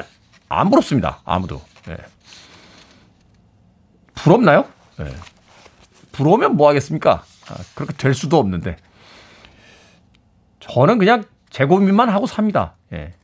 안, 0.52 0.60
안 0.60 0.70
부럽습니다. 0.70 1.20
아무도. 1.24 1.60
네. 1.86 1.96
부럽나요? 4.14 4.66
네. 4.98 5.06
부러우면 6.12 6.56
뭐 6.56 6.68
하겠습니까? 6.68 7.24
아, 7.48 7.54
그렇게 7.74 7.94
될 7.94 8.14
수도 8.14 8.38
없는데. 8.38 8.76
저는 10.60 10.98
그냥 10.98 11.24
제 11.50 11.64
고민만 11.64 12.08
하고 12.08 12.26
삽니다. 12.26 12.74
예. 12.92 13.14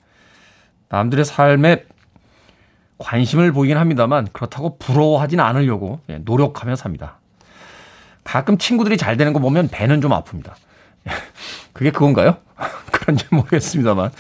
남들의 0.89 1.25
삶에 1.25 1.85
관심을 2.99 3.53
보이긴 3.53 3.77
합니다만 3.77 4.27
그렇다고 4.33 4.77
부러워하진 4.79 5.39
않으려고 5.39 6.01
예, 6.09 6.19
노력하며 6.19 6.75
삽니다. 6.77 7.19
가끔 8.25 8.59
친구들이 8.59 8.97
잘 8.97 9.17
되는 9.17 9.33
거 9.33 9.39
보면 9.39 9.69
배는 9.69 10.01
좀 10.01 10.11
아픕니다. 10.13 10.53
그게 11.73 11.91
그건가요? 11.91 12.39
그런지 12.91 13.27
모르겠습니다만 13.31 14.11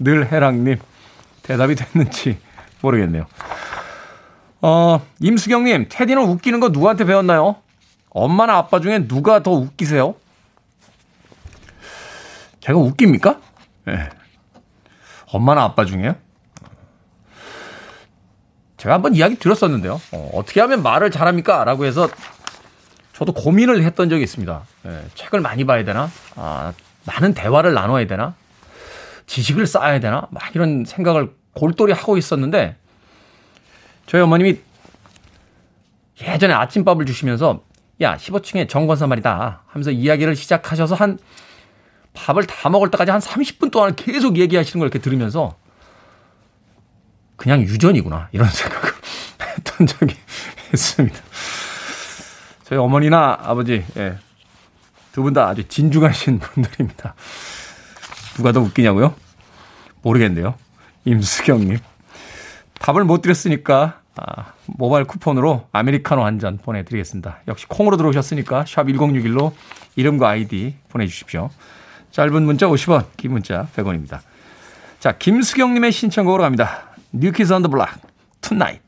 늘 0.00 0.30
해랑님 0.30 0.78
대답이 1.42 1.76
됐는지 1.76 2.38
모르겠네요. 2.80 3.26
어, 4.62 5.06
임수경님, 5.20 5.86
테디는 5.88 6.22
웃기는 6.22 6.60
거 6.60 6.70
누구한테 6.70 7.04
배웠나요? 7.04 7.56
엄마나 8.10 8.56
아빠 8.56 8.80
중에 8.80 9.06
누가 9.06 9.42
더 9.42 9.52
웃기세요? 9.52 10.14
제가 12.60 12.78
웃깁니까? 12.78 13.40
예. 13.88 13.92
네. 13.92 14.08
엄마나 15.32 15.62
아빠 15.64 15.84
중에요? 15.84 16.16
제가 18.76 18.94
한번 18.94 19.14
이야기 19.14 19.36
들었었는데요. 19.36 20.00
어, 20.12 20.42
떻게 20.46 20.60
하면 20.60 20.82
말을 20.82 21.10
잘합니까? 21.10 21.64
라고 21.64 21.84
해서 21.84 22.08
저도 23.12 23.32
고민을 23.32 23.82
했던 23.82 24.08
적이 24.08 24.24
있습니다. 24.24 24.62
예, 24.86 25.04
책을 25.14 25.40
많이 25.40 25.64
봐야 25.64 25.84
되나? 25.84 26.10
아, 26.36 26.72
많은 27.06 27.34
대화를 27.34 27.72
나눠야 27.72 28.06
되나? 28.06 28.34
지식을 29.26 29.66
쌓아야 29.66 30.00
되나? 30.00 30.26
막 30.30 30.54
이런 30.54 30.84
생각을 30.84 31.32
골똘히 31.56 31.92
하고 31.92 32.16
있었는데 32.16 32.76
저희 34.06 34.20
어머님이 34.22 34.60
예전에 36.22 36.54
아침밥을 36.54 37.06
주시면서 37.06 37.62
야, 38.02 38.16
15층에 38.16 38.68
정권사 38.68 39.06
말이다. 39.06 39.62
하면서 39.66 39.90
이야기를 39.90 40.36
시작하셔서 40.36 40.94
한 40.94 41.18
밥을 42.12 42.46
다 42.46 42.68
먹을 42.68 42.90
때까지 42.90 43.10
한 43.10 43.20
30분 43.20 43.70
동안 43.70 43.96
계속 43.96 44.36
얘기하시는 44.38 44.78
걸 44.78 44.86
이렇게 44.86 44.98
들으면서 44.98 45.56
그냥 47.36 47.60
유전이구나. 47.62 48.28
이런 48.32 48.48
생각을 48.52 48.90
했던 49.42 49.86
적이 49.86 50.14
있습니다. 50.72 51.18
저희 52.64 52.78
어머니나 52.78 53.38
아버지, 53.42 53.84
예. 53.96 54.18
두 55.12 55.22
분 55.22 55.32
다 55.32 55.48
아주 55.48 55.66
진중하신 55.66 56.38
분들입니다. 56.38 57.14
누가 58.36 58.52
더 58.52 58.60
웃기냐고요? 58.60 59.14
모르겠네요. 60.02 60.54
임수경님. 61.06 61.78
답을 62.78 63.04
못 63.04 63.22
드렸으니까 63.22 64.00
아, 64.16 64.52
모바일 64.66 65.04
쿠폰으로 65.06 65.66
아메리카노 65.72 66.24
한 66.24 66.38
잔 66.38 66.58
보내드리겠습니다. 66.58 67.38
역시 67.48 67.66
콩으로 67.68 67.96
들어오셨으니까 67.96 68.64
샵 68.66 68.84
1061로 68.86 69.52
이름과 69.96 70.28
아이디 70.28 70.74
보내주십시오. 70.90 71.50
짧은 72.12 72.42
문자 72.44 72.66
50원, 72.66 73.04
긴 73.16 73.32
문자 73.32 73.66
100원입니다. 73.76 74.20
자, 75.00 75.12
김수경님의 75.18 75.92
신청곡으로 75.92 76.42
갑니다. 76.42 76.88
New 77.12 77.29
Kids 77.29 77.52
on 77.52 77.58
the 77.58 77.68
Block, 77.68 77.98
Tonight. 78.40 78.80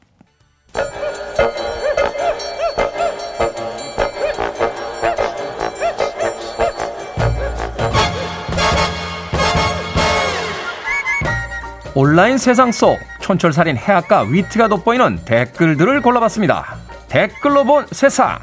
온라인 12.00 12.38
세상 12.38 12.70
속 12.70 12.96
촌철살인 13.18 13.76
해학과 13.76 14.20
위트가 14.20 14.68
돋보이는 14.68 15.24
댓글들을 15.24 16.00
골라봤습니다. 16.00 16.76
댓글로 17.08 17.64
본 17.64 17.88
세상. 17.90 18.38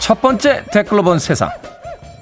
첫 0.00 0.20
번째 0.20 0.64
댓글로 0.72 1.04
본 1.04 1.20
세상. 1.20 1.48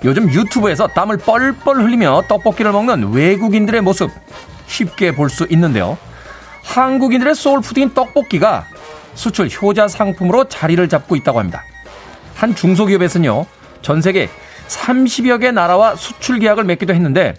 요즘 0.04 0.30
유튜브에서 0.30 0.86
땀을 0.86 1.16
뻘뻘 1.16 1.76
흘리며 1.82 2.24
떡볶이를 2.28 2.72
먹는 2.72 3.14
외국인들의 3.14 3.80
모습 3.80 4.10
쉽게 4.66 5.14
볼 5.14 5.30
수 5.30 5.46
있는데요. 5.48 5.96
한국인들의 6.64 7.34
소울푸드인 7.36 7.94
떡볶이가 7.94 8.66
수출 9.14 9.48
효자 9.48 9.88
상품으로 9.88 10.44
자리를 10.50 10.86
잡고 10.90 11.16
있다고 11.16 11.38
합니다. 11.38 11.64
한 12.40 12.54
중소기업에서는요, 12.54 13.44
전 13.82 14.00
세계 14.00 14.30
30여 14.66 15.42
개 15.42 15.50
나라와 15.50 15.94
수출 15.94 16.38
계약을 16.38 16.64
맺기도 16.64 16.94
했는데 16.94 17.34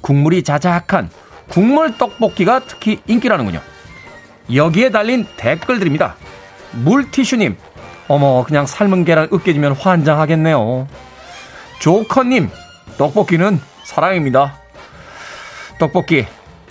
국물이 0.00 0.42
자작한 0.42 1.10
국물 1.48 1.98
떡볶이가 1.98 2.60
특히 2.60 3.00
인기라는군요. 3.06 3.60
여기에 4.54 4.90
달린 4.90 5.26
댓글들입니다. 5.36 6.16
물티슈님, 6.72 7.58
어머, 8.08 8.44
그냥 8.44 8.64
삶은 8.64 9.04
계란 9.04 9.28
으깨지면 9.30 9.72
환장하겠네요. 9.72 10.88
조커님, 11.78 12.48
떡볶이는 12.96 13.60
사랑입니다. 13.84 14.58
떡볶이, 15.78 16.24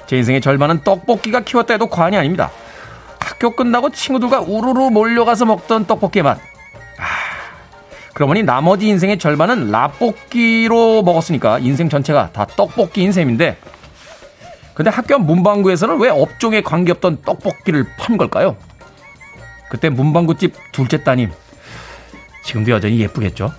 제 0.08 0.17
인생의 0.17 0.41
절반은 0.41 0.82
떡볶이가 0.84 1.41
키웠다 1.41 1.76
해도 1.76 1.88
과언이 1.88 2.17
아닙니다. 2.17 2.50
학교 3.19 3.56
끝나고 3.56 3.91
친구들과 3.91 4.39
우르르 4.39 4.89
몰려가서 4.89 5.45
먹던 5.45 5.86
떡볶이의 5.86 6.24
맛. 6.24 6.54
그러고 8.15 8.30
보니 8.30 8.43
나머지 8.43 8.88
인생의 8.88 9.19
절반은 9.19 9.71
라볶이로 9.71 11.04
먹었으니까 11.04 11.60
인생 11.60 11.89
전체가 11.89 12.32
다 12.32 12.45
떡볶이인 12.45 13.12
셈인데 13.12 13.58
근데 14.73 14.89
학교 14.89 15.19
문방구에서는 15.19 15.99
왜 15.99 16.08
업종에 16.08 16.62
관계없던 16.62 17.23
떡볶이를 17.23 17.86
판 17.97 18.15
걸까요? 18.15 18.56
그때 19.69 19.89
문방구집 19.89 20.54
둘째 20.71 21.04
따님 21.04 21.30
지금도 22.45 22.71
여전히 22.71 22.99
예쁘겠죠? 23.01 23.51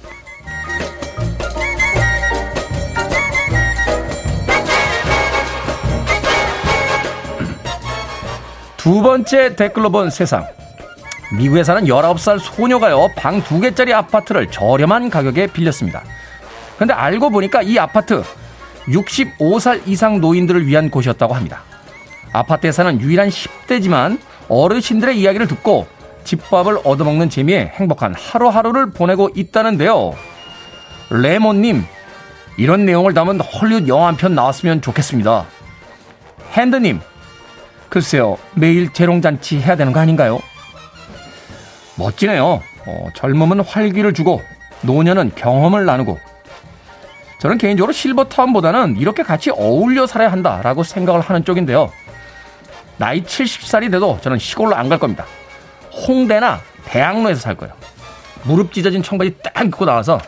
두 8.79 9.03
번째 9.03 9.55
댓글로 9.55 9.91
본 9.91 10.09
세상 10.09 10.47
미국에 11.33 11.65
사는 11.65 11.85
19살 11.85 12.39
소녀가요, 12.39 13.09
방 13.17 13.43
두 13.43 13.61
개짜리 13.61 13.93
아파트를 13.93 14.51
저렴한 14.51 15.11
가격에 15.11 15.49
빌렸습니다. 15.49 16.03
근데 16.79 16.95
알고 16.95 17.31
보니까 17.31 17.63
이 17.63 17.79
아파트 17.79 18.23
65살 18.89 19.83
이상 19.87 20.21
노인들을 20.21 20.67
위한 20.67 20.91
곳이었다고 20.91 21.35
합니다. 21.35 21.63
아파트에 22.33 22.71
사는 22.71 23.01
유일한 23.01 23.29
10대지만 23.29 24.19
어르신들의 24.49 25.19
이야기를 25.19 25.49
듣고 25.49 25.87
집밥을 26.25 26.79
얻어먹는 26.85 27.31
재미에 27.31 27.73
행복한 27.75 28.15
하루하루를 28.15 28.91
보내고 28.91 29.31
있다는데요. 29.35 30.15
레몬님, 31.11 31.85
이런 32.59 32.85
내용을 32.85 33.15
담은 33.15 33.41
헐리우드 33.41 33.89
영화 33.89 34.09
한 34.09 34.17
편 34.17 34.35
나왔으면 34.35 34.81
좋겠습니다. 34.81 35.47
핸드님, 36.53 37.01
글쎄요, 37.89 38.39
매일 38.55 38.93
재롱잔치 38.93 39.61
해야 39.61 39.77
되는 39.77 39.93
거 39.93 40.01
아닌가요? 40.01 40.41
멋지네요. 41.97 42.63
어, 42.87 43.09
젊음은 43.15 43.61
활기를 43.61 44.13
주고 44.15 44.43
노년은 44.83 45.33
경험을 45.35 45.85
나누고 45.87 46.19
저는 47.41 47.59
개인적으로 47.59 47.93
실버타운보다는 47.93 48.97
이렇게 48.97 49.23
같이 49.23 49.51
어울려 49.51 50.07
살아야 50.07 50.33
한다라고 50.33 50.83
생각을 50.85 51.21
하는 51.21 51.45
쪽인데요. 51.45 51.91
나이 52.99 53.23
70살이 53.23 53.91
돼도 53.91 54.19
저는 54.23 54.39
시골로 54.39 54.75
안 54.75 54.89
갈 54.89 54.99
겁니다. 54.99 55.27
홍대나 56.07 56.61
대학로에서 56.85 57.41
살 57.41 57.55
거예요. 57.57 57.75
무릎 58.45 58.73
찢어진 58.73 59.03
청바지 59.03 59.37
딱 59.43 59.65
입고 59.67 59.85
나와서 59.85 60.21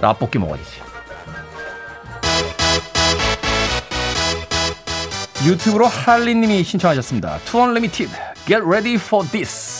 라볶이 0.00 0.38
먹어야지. 0.38 0.80
유튜브로 5.44 5.86
할리님이 5.86 6.62
신청하셨습니다. 6.62 7.38
2 7.44 7.60
Unlimited 7.60 8.10
Get 8.46 8.62
ready 8.64 8.94
for 8.94 9.26
this. 9.28 9.71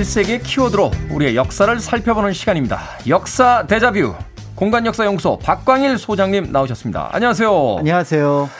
21세기의 0.00 0.42
키워드로 0.42 0.90
우리의 1.10 1.36
역사를 1.36 1.78
살펴보는 1.78 2.32
시간입니다. 2.32 2.80
역사 3.08 3.66
대자뷰 3.66 4.14
공간 4.54 4.86
역사 4.86 5.04
연구소 5.04 5.38
박광일 5.38 5.98
소장님 5.98 6.52
나오셨습니다. 6.52 7.10
안녕하세요. 7.12 7.76
안녕하세요. 7.78 8.50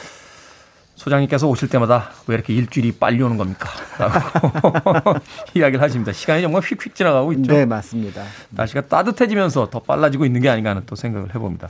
소장님께서 0.95 1.47
오실 1.47 1.67
때마다 1.69 2.11
왜 2.27 2.35
이렇게 2.35 2.53
일주일이 2.53 2.91
빨리 2.93 3.21
오는 3.23 3.37
겁니까? 3.37 3.69
라고 3.97 5.19
이야기를 5.55 5.81
하십니다. 5.81 6.11
시간이 6.11 6.43
정말 6.43 6.61
휙휙 6.61 6.93
지나가고 6.93 7.33
있죠. 7.33 7.51
네, 7.51 7.65
맞습니다. 7.65 8.23
날씨가 8.51 8.81
따뜻해지면서 8.87 9.69
더 9.71 9.79
빨라지고 9.79 10.25
있는 10.25 10.41
게 10.41 10.49
아닌가 10.49 10.71
하는 10.71 10.83
또 10.85 10.95
생각을 10.95 11.33
해봅니다. 11.33 11.69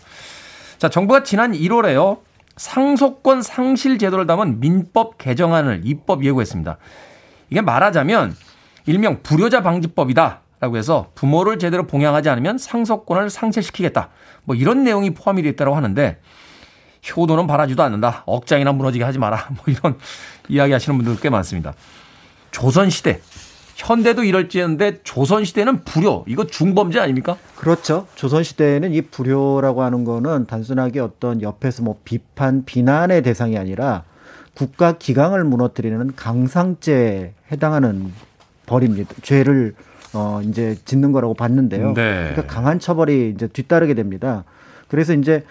자, 0.79 0.89
정부가 0.89 1.23
지난 1.23 1.53
1월에요. 1.53 2.19
상속권 2.57 3.41
상실 3.41 3.97
제도를 3.97 4.27
담은 4.27 4.59
민법 4.59 5.17
개정안을 5.17 5.81
입법 5.85 6.25
예고했습니다. 6.25 6.77
이게 7.49 7.61
말하자면 7.61 8.35
일명 8.85 9.21
불효자 9.23 9.61
방지법이다. 9.61 10.41
라고 10.59 10.77
해서 10.77 11.09
부모를 11.15 11.57
제대로 11.57 11.87
봉양하지 11.87 12.29
않으면 12.29 12.59
상속권을 12.59 13.31
상실시키겠다. 13.31 14.09
뭐 14.43 14.55
이런 14.55 14.83
내용이 14.83 15.11
포함이 15.15 15.41
되어 15.41 15.51
있다고 15.51 15.75
하는데 15.75 16.19
효도는 17.17 17.47
바라지도 17.47 17.81
않는다. 17.81 18.23
억장이나 18.27 18.71
무너지게 18.71 19.03
하지 19.03 19.17
마라. 19.17 19.49
뭐 19.49 19.63
이런 19.67 19.97
이야기 20.49 20.71
하시는 20.71 20.97
분들 20.97 21.19
꽤 21.19 21.29
많습니다. 21.29 21.73
조선시대. 22.51 23.21
현대도 23.75 24.23
이럴지언데 24.23 25.01
조선시대는 25.03 25.83
불효. 25.83 26.25
이거 26.27 26.45
중범죄 26.45 26.99
아닙니까? 26.99 27.37
그렇죠. 27.55 28.05
조선시대에는 28.13 28.93
이 28.93 29.01
불효라고 29.01 29.81
하는 29.81 30.03
거는 30.03 30.45
단순하게 30.45 30.99
어떤 30.99 31.41
옆에서 31.41 31.81
뭐 31.81 31.99
비판, 32.03 32.63
비난의 32.65 33.23
대상이 33.23 33.57
아니라 33.57 34.03
국가 34.53 34.91
기강을 34.91 35.43
무너뜨리는 35.45 36.15
강상죄에 36.15 37.33
해당하는 37.51 38.13
벌입니다. 38.65 39.13
죄를 39.21 39.73
어 40.13 40.41
이제 40.43 40.77
짓는 40.85 41.11
거라고 41.11 41.33
봤는데요. 41.33 41.93
네. 41.93 42.29
그러니까 42.31 42.47
강한 42.47 42.79
처벌이 42.79 43.29
이제 43.29 43.47
뒤따르게 43.47 43.93
됩니다. 43.93 44.43
그래서 44.87 45.13
이제 45.13 45.43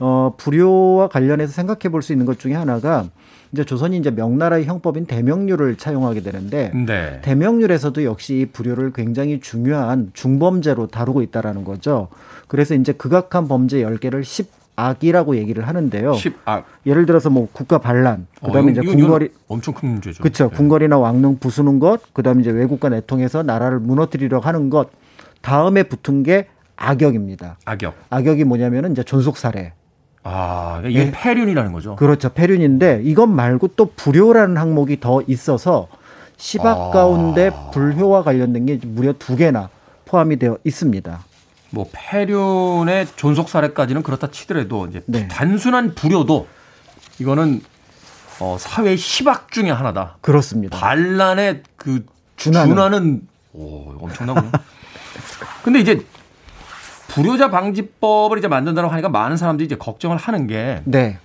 어, 0.00 0.34
불효와 0.36 1.08
관련해서 1.08 1.52
생각해 1.52 1.88
볼 1.90 2.02
수 2.02 2.12
있는 2.12 2.26
것 2.26 2.38
중에 2.38 2.54
하나가 2.54 3.06
이제 3.52 3.64
조선이 3.64 3.96
이제 3.96 4.10
명나라의 4.10 4.64
형법인 4.66 5.06
대명률을 5.06 5.76
차용하게 5.76 6.20
되는데 6.22 6.70
네. 6.74 7.20
대명률에서도 7.22 8.04
역시 8.04 8.40
이 8.40 8.46
불효를 8.46 8.92
굉장히 8.92 9.40
중요한 9.40 10.10
중범죄로 10.12 10.88
다루고 10.88 11.22
있다라는 11.22 11.64
거죠. 11.64 12.08
그래서 12.46 12.74
이제 12.74 12.92
극악한 12.92 13.48
범죄 13.48 13.82
10개를 13.82 14.22
10 14.24 14.57
악이라고 14.78 15.36
얘기를 15.36 15.66
하는데요. 15.66 16.12
10악. 16.12 16.62
예를 16.86 17.04
들어서 17.04 17.30
뭐 17.30 17.48
국가 17.52 17.78
반란, 17.78 18.28
그다음에 18.44 18.68
어, 18.68 18.70
이제 18.70 18.80
궁궐이 18.80 19.28
엄청 19.48 19.74
큰 19.74 19.88
문제죠. 19.88 20.22
그렇죠. 20.22 20.48
네. 20.48 20.56
궁궐이나 20.56 20.98
왕릉 20.98 21.38
부수는 21.38 21.80
것, 21.80 22.14
그다음에 22.14 22.42
이제 22.42 22.50
외국과 22.52 22.88
내통해서 22.88 23.42
나라를 23.42 23.80
무너뜨리려고 23.80 24.46
하는 24.46 24.70
것, 24.70 24.90
다음에 25.42 25.82
붙은 25.82 26.22
게 26.22 26.46
악역입니다. 26.76 27.58
악역. 27.64 27.94
악역이 28.10 28.44
뭐냐면은 28.44 28.92
이제 28.92 29.02
존속 29.02 29.36
살해. 29.36 29.72
아, 30.22 30.80
이게 30.86 31.06
예. 31.06 31.10
폐륜이라는 31.10 31.72
거죠. 31.72 31.96
그렇죠. 31.96 32.28
폐륜인데 32.28 33.00
이것 33.02 33.26
말고 33.26 33.68
또 33.74 33.90
불효라는 33.96 34.56
항목이 34.56 35.00
더 35.00 35.22
있어서 35.26 35.88
시박 36.36 36.78
아. 36.78 36.90
가운데 36.90 37.50
불효와 37.72 38.22
관련된 38.22 38.66
게 38.66 38.78
무려 38.84 39.12
두 39.12 39.34
개나 39.34 39.70
포함이 40.04 40.36
되어 40.36 40.58
있습니다. 40.62 41.18
뭐 41.70 41.88
폐륜의 41.92 43.06
존속 43.16 43.48
사례까지는 43.48 44.02
그렇다 44.02 44.30
치더라도 44.30 44.86
이제 44.86 45.02
네. 45.06 45.28
단순한 45.28 45.94
불효도 45.94 46.48
이거는 47.18 47.60
어, 48.40 48.56
사회 48.58 48.96
시박 48.96 49.50
중에 49.50 49.70
하나다. 49.70 50.16
그렇습니다. 50.20 50.78
반란의 50.78 51.62
그 51.76 52.06
준하는. 52.36 52.68
준하는, 52.68 53.28
오 53.52 53.94
엄청나군요. 54.00 54.50
근데 55.64 55.80
이제 55.80 56.04
불효자 57.08 57.50
방지법을 57.50 58.38
이제 58.38 58.46
만든다고 58.48 58.88
하니까 58.88 59.08
많은 59.08 59.36
사람들이 59.36 59.66
이제 59.66 59.76
걱정을 59.76 60.16
하는 60.16 60.46
게 60.46 60.82
네. 60.84 61.18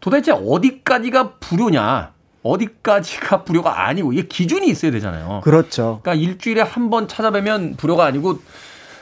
도대체 0.00 0.32
어디까지가 0.32 1.34
불효냐, 1.40 2.12
어디까지가 2.42 3.44
불효가 3.44 3.86
아니고 3.86 4.12
이게 4.12 4.22
기준이 4.26 4.68
있어야 4.68 4.90
되잖아요. 4.90 5.40
그렇죠. 5.44 6.00
그러니까 6.02 6.14
일주일에 6.14 6.62
한 6.62 6.90
번 6.90 7.06
찾아뵈면 7.06 7.76
불효가 7.76 8.06
아니고 8.06 8.40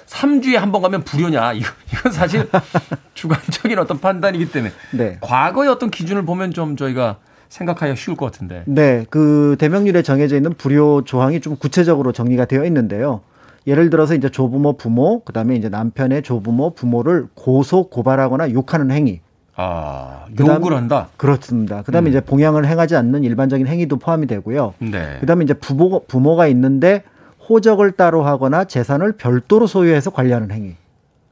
3주에 0.07 0.55
한 0.57 0.73
번 0.73 0.83
가면 0.83 1.03
불효냐. 1.03 1.53
이거- 1.55 1.69
이건 1.93 2.13
사실 2.13 2.49
주관적인 3.15 3.79
어떤 3.79 3.99
판단이기 4.01 4.51
때문에 4.51 4.73
네. 4.93 5.19
과거의 5.21 5.69
어떤 5.71 5.91
기준을 5.91 6.25
보면 6.25 6.53
좀 6.53 6.77
저희가 6.77 7.17
생각하기가 7.49 7.97
쉬울 7.97 8.17
것 8.17 8.27
같은데. 8.27 8.63
네, 8.67 9.05
그 9.11 9.57
대명률에 9.59 10.03
정해져 10.03 10.37
있는 10.37 10.53
불효 10.55 11.03
조항이 11.05 11.41
좀 11.41 11.57
구체적으로 11.57 12.13
정리가 12.13 12.45
되어 12.47 12.65
있는데요. 12.65 13.21
예를 13.67 13.91
들어서 13.91 14.15
이제 14.15 14.29
조부모 14.29 14.77
부모, 14.77 15.21
그다음에 15.25 15.57
이제 15.57 15.69
남편의 15.69 16.23
조부모 16.23 16.75
부모를 16.75 17.27
고소 17.35 17.89
고발하거나 17.89 18.53
욕하는 18.53 18.91
행위. 18.91 19.21
아, 19.57 20.27
그다음- 20.37 20.61
욕을 20.63 20.77
한다? 20.77 21.09
그렇습니다. 21.17 21.83
그다음에 21.83 22.09
음. 22.09 22.11
이제 22.11 22.21
봉양을 22.21 22.67
행하지 22.67 22.95
않는 22.95 23.25
일반적인 23.25 23.67
행위도 23.67 23.97
포함이 23.99 24.27
되고요. 24.27 24.75
네. 24.79 25.17
그다음에 25.21 25.45
이제 25.45 25.55
부모 25.55 26.05
부모가 26.07 26.47
있는데 26.49 27.03
호적을 27.49 27.93
따로 27.93 28.25
하거나 28.25 28.65
재산을 28.65 29.13
별도로 29.13 29.67
소유해서 29.67 30.11
관리하는 30.11 30.51
행위. 30.51 30.75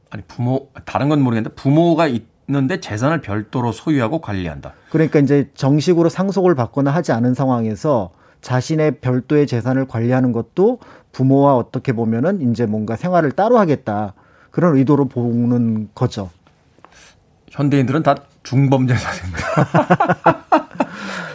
아니, 0.09 0.23
부모, 0.27 0.69
다른 0.85 1.09
건 1.09 1.21
모르겠는데 1.21 1.55
부모가 1.55 2.07
있는데 2.07 2.79
재산을 2.79 3.21
별도로 3.21 3.71
소유하고 3.71 4.21
관리한다. 4.21 4.73
그러니까 4.91 5.19
이제 5.19 5.49
정식으로 5.55 6.09
상속을 6.09 6.55
받거나 6.55 6.91
하지 6.91 7.11
않은 7.11 7.33
상황에서 7.33 8.11
자신의 8.41 8.99
별도의 8.99 9.47
재산을 9.47 9.87
관리하는 9.87 10.31
것도 10.31 10.79
부모와 11.11 11.55
어떻게 11.57 11.93
보면은 11.93 12.51
이제 12.51 12.65
뭔가 12.65 12.95
생활을 12.95 13.31
따로 13.31 13.57
하겠다. 13.57 14.13
그런 14.51 14.77
의도로 14.77 15.05
보는 15.05 15.89
거죠. 15.95 16.29
현대인들은 17.49 18.03
다 18.03 18.15
중범죄자입니다. 18.43 19.39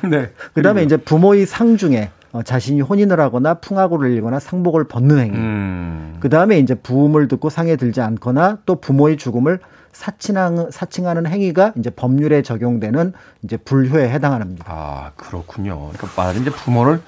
네. 0.09 0.31
그다음에 0.55 0.83
이제 0.85 0.97
부모의 0.97 1.47
상 1.47 1.77
중에 1.77 2.11
어, 2.33 2.43
자신이 2.43 2.81
혼인을 2.81 3.19
하거나 3.19 3.55
풍악을 3.55 4.11
일거나 4.13 4.39
상복을 4.39 4.85
벗는 4.85 5.19
행위. 5.19 5.37
음. 5.37 6.17
그 6.21 6.29
다음에 6.29 6.59
이제 6.59 6.75
부음을 6.75 7.29
듣고 7.29 7.51
상에 7.51 7.77
들지 7.77 8.01
않거나 8.01 8.59
또 8.67 8.77
부모의 8.77 9.17
죽음을 9.17 9.59
사칭하는, 9.93 10.71
사칭하는 10.71 11.27
행위가 11.27 11.73
이제 11.77 11.91
법률에 11.91 12.43
적용되는 12.43 13.13
이제 13.43 13.57
불효에 13.57 14.09
해당합니다. 14.11 14.65
아, 14.69 15.11
그렇군요. 15.17 15.91
그러니까 15.93 16.09
말하자면 16.17 16.47
이제 16.49 16.57
부모를 16.57 17.01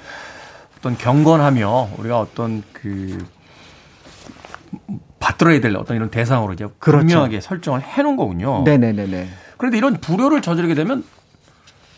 어떤 0.79 0.97
경건하며 0.99 1.91
우리가 1.99 2.19
어떤 2.19 2.65
그 2.73 3.25
받들어야 5.21 5.61
될 5.61 5.77
어떤 5.77 5.97
이런 5.97 6.11
대상으로 6.11 6.55
이제 6.55 6.67
그렇죠. 6.81 7.07
분명하게 7.07 7.41
설정을 7.41 7.83
해 7.83 8.03
놓은 8.03 8.17
거군요. 8.17 8.65
네네네네. 8.65 9.29
그런데 9.57 9.79
이런 9.79 9.95
불효를 9.99 10.43
저지르게 10.43 10.75
되면 10.75 11.05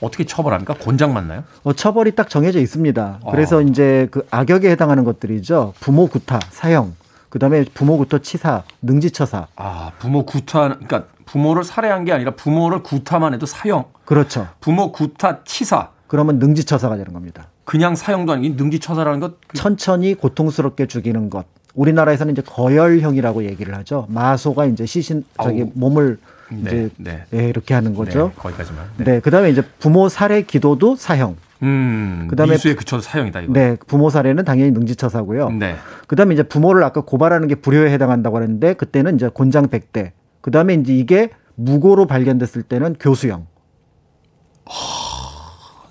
어떻게 0.00 0.24
처벌합니까? 0.24 0.74
곤장 0.74 1.12
맞나요? 1.14 1.44
어, 1.62 1.72
처벌이 1.72 2.14
딱 2.14 2.28
정해져 2.28 2.60
있습니다. 2.60 3.18
어. 3.22 3.30
그래서 3.30 3.62
이제 3.62 4.08
그 4.10 4.26
악역에 4.30 4.70
해당하는 4.70 5.04
것들이죠. 5.04 5.74
부모 5.80 6.06
구타, 6.08 6.40
사형, 6.50 6.94
그다음에 7.30 7.64
부모 7.74 7.96
구토 7.98 8.18
치사, 8.18 8.62
능지처사. 8.82 9.46
아, 9.56 9.90
부모 9.98 10.24
구타 10.24 10.68
그러니까 10.68 11.04
부모를 11.26 11.64
살해한 11.64 12.04
게 12.04 12.12
아니라 12.12 12.32
부모를 12.32 12.82
구타만 12.82 13.34
해도 13.34 13.46
사형, 13.46 13.84
그렇죠. 14.04 14.46
부모 14.60 14.92
구타 14.92 15.44
치사, 15.44 15.88
그러면 16.06 16.38
능지처사가 16.38 16.96
되는 16.96 17.12
겁니다. 17.12 17.48
그냥 17.64 17.94
사형도 17.96 18.32
아니고 18.34 18.56
능지처사라는 18.62 19.20
것 19.20 19.40
그- 19.46 19.56
천천히 19.56 20.14
고통스럽게 20.14 20.86
죽이는 20.86 21.30
것. 21.30 21.46
우리나라에서는 21.74 22.32
이제 22.34 22.42
거열형이라고 22.42 23.44
얘기를 23.46 23.74
하죠. 23.78 24.06
마소가 24.10 24.66
이제 24.66 24.86
시신 24.86 25.24
저기. 25.42 25.64
몸을 25.74 26.18
네, 26.20 26.33
이제 26.52 26.90
네. 26.96 27.24
예, 27.32 27.48
이렇게 27.48 27.74
하는 27.74 27.94
거죠. 27.94 28.28
네, 28.28 28.34
거기까지만. 28.36 28.84
네. 28.98 29.04
네. 29.04 29.20
그다음에 29.20 29.50
이제 29.50 29.62
부모 29.78 30.08
살해 30.08 30.42
기도도 30.42 30.96
사형. 30.96 31.36
음, 31.62 32.26
그다음에 32.28 32.52
미수에 32.52 32.74
그쳐도 32.74 33.00
사형이다 33.02 33.40
이거. 33.42 33.52
네, 33.52 33.76
부모 33.86 34.10
살해는 34.10 34.44
당연히 34.44 34.70
능지처사고요. 34.72 35.50
네. 35.50 35.76
그다음에 36.06 36.34
이제 36.34 36.42
부모를 36.42 36.84
아까 36.84 37.00
고발하는 37.00 37.48
게 37.48 37.54
불효에 37.54 37.90
해당한다고 37.92 38.36
하는데 38.36 38.74
그때는 38.74 39.14
이제 39.16 39.28
곤장 39.28 39.68
100대. 39.68 40.12
그다음에 40.42 40.74
이제 40.74 40.94
이게 40.94 41.30
무고로 41.54 42.06
발견됐을 42.06 42.62
때는 42.64 42.96
교수형. 43.00 43.46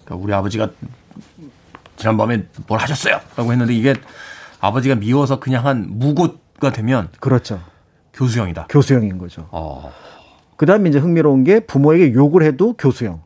그러니까 0.06 0.24
우리 0.24 0.34
아버지가 0.34 0.70
지난밤에 1.98 2.46
뭘 2.68 2.80
하셨어요? 2.80 3.20
라고 3.36 3.52
했는데 3.52 3.74
이게 3.74 3.96
아버지가 4.60 4.96
미워서 4.96 5.40
그냥 5.40 5.66
한 5.66 5.88
무고가 5.90 6.72
되면 6.72 7.10
그렇죠. 7.20 7.62
교수형이다. 8.14 8.68
교수형인 8.70 9.18
거죠. 9.18 9.48
어. 9.52 9.92
그다음에 10.64 10.90
이제 10.90 10.98
흥미로운 10.98 11.44
게 11.44 11.60
부모에게 11.60 12.14
욕을 12.14 12.42
해도 12.42 12.72
교수형. 12.78 13.22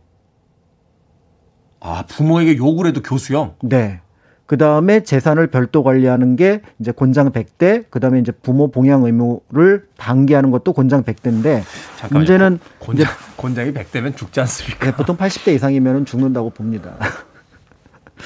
아, 1.80 2.04
부모에게 2.08 2.58
욕을 2.58 2.88
해도 2.88 3.04
교수형? 3.04 3.54
네. 3.62 4.02
그 4.48 4.58
다음에 4.58 5.04
재산을 5.04 5.46
별도 5.46 5.84
관리하는 5.84 6.36
게 6.36 6.64
이제 6.80 6.92
곤장 6.92 7.32
100대, 7.32 7.86
그 7.92 8.00
다음에 8.00 8.18
이제 8.18 8.32
부모 8.32 8.72
봉양 8.72 9.04
의무를 9.04 9.88
방기하는 9.98 10.50
것도 10.50 10.74
곤장 10.74 11.04
100대인데 11.04 11.62
잠깐만요. 11.98 12.18
문제는 12.18 12.60
곤장, 12.80 13.08
곤장이 13.36 13.72
100대면 13.72 14.18
죽지 14.18 14.40
않습니까? 14.40 14.86
네, 14.86 14.92
보통 14.94 15.16
80대 15.16 15.54
이상이면 15.54 16.06
죽는다고 16.06 16.50
봅니다. 16.50 16.96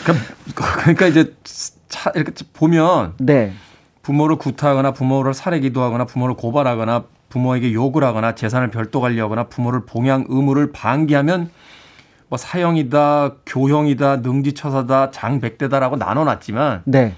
그러니까, 0.06 0.82
그러니까 0.84 1.08
이제 1.08 1.36
차, 1.90 2.12
이렇게 2.16 2.32
보면 2.54 3.16
네. 3.20 3.52
부모를 4.04 4.38
구타하거나 4.38 4.94
부모를 4.94 5.34
살해 5.34 5.60
기도 5.60 5.82
하거나 5.82 6.06
부모를 6.06 6.36
고발하거나 6.36 7.04
부모에게 7.32 7.74
욕을 7.74 8.04
하거나 8.04 8.36
재산을 8.36 8.70
별도 8.70 9.02
관리하거나 9.02 9.46
부모를 9.46 9.86
봉양 9.88 10.26
의무를 10.30 10.72
방기하면 10.72 11.50
뭐 12.30 12.38
사형이다, 12.38 13.32
교형이다, 13.46 14.18
능지처사다, 14.18 15.12
장백대다라고 15.12 15.98
나눠놨지만 15.98 16.84
네. 16.86 17.16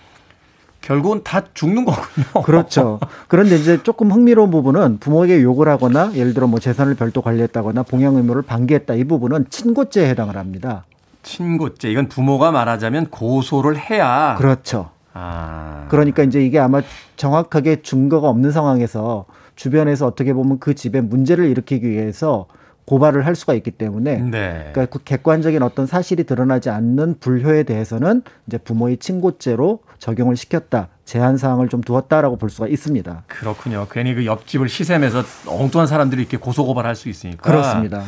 결국은 0.82 1.22
다 1.24 1.43
죽는 1.53 1.86
거군요. 1.86 2.26
그렇죠. 2.43 2.99
그런데 3.28 3.55
이제 3.55 3.82
조금 3.84 4.11
흥미로운 4.11 4.51
부분은 4.51 4.99
부모에게 4.99 5.41
욕을 5.41 5.68
하거나 5.68 6.11
예를 6.14 6.34
들어 6.34 6.47
뭐 6.47 6.59
재산을 6.59 6.95
별도 6.95 7.22
관리했다거나 7.22 7.84
봉양 7.84 8.16
의무를 8.16 8.41
방기했다 8.41 8.93
이 8.95 9.03
부분은 9.03 9.47
친고죄에 9.49 10.09
해당을 10.09 10.36
합니다. 10.36 10.86
친고죄 11.24 11.89
이건 11.89 12.09
부모가 12.09 12.51
말하자면 12.51 13.07
고소를 13.07 13.78
해야 13.78 14.36
그렇죠. 14.38 14.89
아 15.14 15.86
그러니까 15.89 16.24
이제 16.24 16.43
이게 16.43 16.59
아마 16.59 16.82
정확하게 17.16 17.82
증거가 17.82 18.30
없는 18.30 18.51
상황에서 18.51 19.26
주변에서 19.55 20.07
어떻게 20.07 20.34
보면 20.34 20.59
그 20.59 20.74
집에 20.74 21.01
문제를 21.01 21.45
일으키기 21.45 21.89
위해서 21.89 22.47
고발을 22.86 23.26
할 23.26 23.36
수가 23.36 23.53
있기 23.53 23.72
때문에 23.72 24.18
네. 24.18 24.70
그러니까 24.74 24.86
그 24.88 25.03
객관적인 25.03 25.61
어떤 25.64 25.86
사실이 25.86 26.26
드러나지 26.26 26.70
않는 26.70 27.20
불효에 27.20 27.64
대해서는 27.64 28.24
이제 28.47 28.57
부모의 28.57 28.97
친고죄로 28.97 29.80
적용을 29.99 30.36
시켰다. 30.36 30.89
제한 31.05 31.38
사항을 31.38 31.70
좀 31.70 31.82
두었다라고 31.82 32.38
볼 32.38 32.49
수가 32.49 32.68
있습니다. 32.68 33.24
그렇군요. 33.28 33.88
괜히 33.89 34.14
그 34.14 34.26
옆집을 34.26 34.68
시샘해서 34.68 35.24
엉뚱한 35.47 35.88
사람들이 35.88 36.22
이렇게 36.22 36.38
고소 36.38 36.66
고발할 36.66 36.95
수 36.95 37.07
있으니까 37.07 37.41
그렇습니다. 37.41 38.03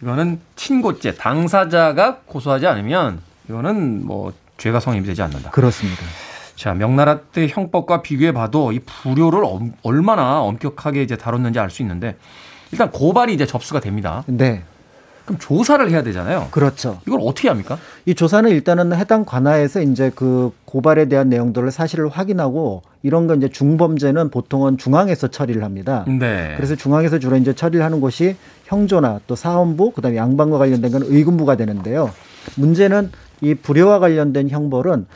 이거는 0.00 0.40
친고죄 0.56 1.14
당사자가 1.14 2.20
고소하지 2.26 2.66
않으면 2.66 3.20
이거는 3.48 4.06
뭐 4.06 4.32
죄가 4.58 4.78
성립이 4.78 5.06
되지 5.06 5.22
않는다. 5.22 5.50
그렇습니다. 5.50 6.02
자, 6.60 6.74
명나라 6.74 7.20
때 7.20 7.46
형법과 7.48 8.02
비교해 8.02 8.32
봐도 8.32 8.70
이 8.70 8.80
불효를 8.80 9.42
엄- 9.46 9.72
얼마나 9.82 10.42
엄격하게 10.42 11.02
이제 11.02 11.16
다뤘는지 11.16 11.58
알 11.58 11.70
수 11.70 11.80
있는데 11.80 12.16
일단 12.70 12.90
고발이 12.90 13.32
이제 13.32 13.46
접수가 13.46 13.80
됩니다. 13.80 14.24
네. 14.26 14.60
그럼 15.24 15.38
조사를 15.38 15.88
해야 15.90 16.02
되잖아요. 16.02 16.48
그렇죠. 16.50 16.98
이걸 17.06 17.20
어떻게 17.22 17.48
합니까? 17.48 17.78
이 18.04 18.14
조사는 18.14 18.50
일단은 18.50 18.94
해당 18.94 19.24
관하에서 19.24 19.80
이제 19.80 20.12
그 20.14 20.52
고발에 20.66 21.06
대한 21.06 21.30
내용들을 21.30 21.70
사실을 21.70 22.10
확인하고 22.10 22.82
이런 23.02 23.26
건 23.26 23.38
이제 23.38 23.48
중범죄는 23.48 24.28
보통은 24.28 24.76
중앙에서 24.76 25.28
처리를 25.28 25.64
합니다. 25.64 26.04
네. 26.06 26.52
그래서 26.56 26.74
중앙에서 26.76 27.18
주로 27.18 27.36
이제 27.38 27.54
처리를 27.54 27.82
하는 27.82 28.02
곳이 28.02 28.36
형조나 28.66 29.20
또 29.26 29.34
사원부, 29.34 29.92
그다음에 29.92 30.18
양반과 30.18 30.58
관련된 30.58 30.92
건 30.92 31.02
의군부가 31.06 31.56
되는데요. 31.56 32.10
문제는 32.56 33.12
이 33.40 33.54
불효와 33.54 33.98
관련된 34.00 34.50
형벌은 34.50 35.06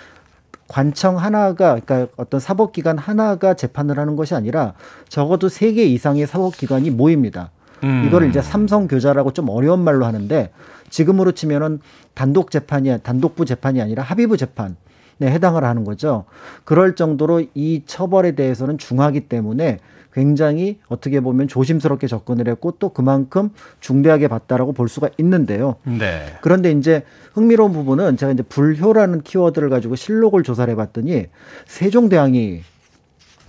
관청 0.69 1.19
하나가 1.19 1.79
그러니까 1.79 2.07
어떤 2.17 2.41
사법기관 2.41 2.99
하나가 2.99 3.55
재판을 3.55 3.99
하는 3.99 4.17
것이 4.17 4.35
아니라 4.35 4.75
적어도 5.09 5.49
세 5.49 5.73
개 5.73 5.85
이상의 5.85 6.27
사법기관이 6.27 6.91
모입니다. 6.91 7.51
음. 7.83 8.05
이거를 8.07 8.29
이제 8.29 8.41
삼성 8.41 8.89
교자라고 8.89 9.33
좀 9.33 9.49
어려운 9.49 9.81
말로 9.81 10.07
하는데 10.07 10.51
지금으로 10.91 11.33
치면은 11.33 11.81
단독 12.15 12.51
재판이 12.51 12.99
단독부 13.03 13.45
재판이 13.45 13.81
아니라 13.83 14.03
합의부 14.03 14.37
재판. 14.37 14.77
에 15.23 15.31
해당을 15.31 15.63
하는 15.63 15.85
거죠. 15.85 16.25
그럴 16.65 16.97
정도로 16.97 17.45
이 17.55 17.83
처벌에 17.87 18.33
대해서는 18.33 18.79
중하기 18.79 19.29
때문에 19.29 19.79
굉장히 20.15 20.79
어떻게 20.89 21.21
보면 21.21 21.49
조심스럽게 21.49 22.07
접근을 22.07 22.49
했고 22.49 22.73
또 22.79 22.91
그만큼 22.91 23.51
중대하게 23.81 24.29
봤다라고 24.29 24.73
볼 24.73 24.89
수가 24.89 25.11
있는데요. 25.19 25.77
네. 25.83 26.27
그런데 26.41 26.71
이제 26.71 27.03
흥미로운 27.35 27.73
부분은 27.73 28.17
제가 28.17 28.33
이제 28.33 28.45
불효라는 28.45 29.23
키워드를 29.23 29.69
가지고 29.71 29.97
실록을 29.97 30.45
조사를 30.45 30.71
해봤더니 30.73 31.27
세종대왕이 31.67 32.63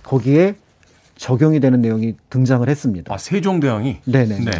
거기에 0.02 0.56
적용이 1.14 1.60
되는 1.60 1.80
내용이 1.80 2.16
등장을 2.30 2.68
했습니다. 2.68 3.14
아, 3.14 3.16
세종대왕이? 3.16 3.98
네네. 4.04 4.40
네. 4.40 4.50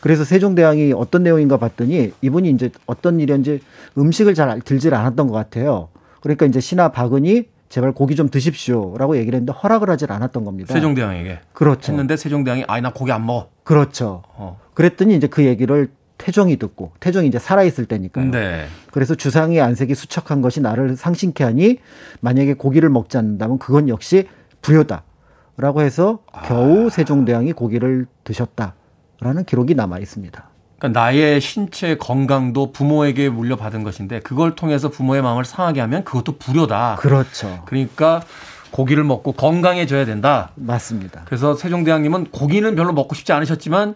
그래서 0.00 0.24
세종대왕이 0.24 0.92
어떤 0.92 1.24
내용인가 1.24 1.56
봤더니 1.56 2.12
이분이 2.22 2.48
이제 2.50 2.70
어떤 2.86 3.18
일이었는지 3.18 3.60
음식을 3.98 4.34
잘 4.34 4.60
들질 4.60 4.94
않았던 4.94 5.26
것 5.26 5.32
같아요. 5.32 5.88
그러니까 6.20 6.46
이제 6.46 6.60
신하 6.60 6.92
박은이 6.92 7.48
제발 7.68 7.92
고기 7.92 8.14
좀 8.14 8.28
드십시오라고 8.28 9.16
얘기를 9.16 9.36
했는데 9.36 9.52
허락을 9.52 9.90
하질 9.90 10.12
않았던 10.12 10.44
겁니다. 10.44 10.72
세종대왕에게. 10.72 11.40
그렇죠. 11.52 11.92
했는데 11.92 12.16
세종대왕이 12.16 12.64
아니 12.68 12.82
나 12.82 12.92
고기 12.92 13.12
안 13.12 13.26
먹어. 13.26 13.50
그렇죠. 13.64 14.22
어. 14.34 14.60
그랬더니 14.74 15.16
이제 15.16 15.26
그 15.26 15.44
얘기를 15.44 15.90
태종이 16.18 16.56
듣고 16.56 16.92
태종이 17.00 17.28
이제 17.28 17.38
살아 17.38 17.62
있을 17.62 17.86
때니까요. 17.86 18.30
네. 18.30 18.66
그래서 18.90 19.14
주상의 19.14 19.60
안색이 19.60 19.94
수척한 19.94 20.40
것이 20.40 20.60
나를 20.60 20.96
상심케 20.96 21.44
하니 21.44 21.78
만약에 22.20 22.54
고기를 22.54 22.88
먹지 22.88 23.18
않는다면 23.18 23.58
그건 23.58 23.88
역시 23.88 24.28
불효다라고 24.62 25.82
해서 25.82 26.20
겨우 26.44 26.88
세종대왕이 26.88 27.52
고기를 27.52 28.06
드셨다라는 28.24 29.44
기록이 29.46 29.74
남아 29.74 29.98
있습니다. 29.98 30.45
그러니까 30.78 31.00
나의 31.00 31.40
신체 31.40 31.96
건강도 31.96 32.72
부모에게 32.72 33.28
물려받은 33.30 33.82
것인데 33.82 34.20
그걸 34.20 34.54
통해서 34.54 34.88
부모의 34.88 35.22
마음을 35.22 35.44
상하게 35.44 35.80
하면 35.80 36.04
그것도 36.04 36.36
불효다. 36.38 36.96
그렇죠. 37.00 37.62
그러니까 37.66 38.22
고기를 38.70 39.04
먹고 39.04 39.32
건강해져야 39.32 40.04
된다. 40.04 40.50
맞습니다. 40.54 41.22
그래서 41.24 41.54
세종대왕님은 41.54 42.26
고기는 42.30 42.74
별로 42.74 42.92
먹고 42.92 43.14
싶지 43.14 43.32
않으셨지만 43.32 43.94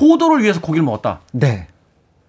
효도를 0.00 0.42
위해서 0.42 0.60
고기를 0.60 0.84
먹었다. 0.84 1.20
네. 1.32 1.68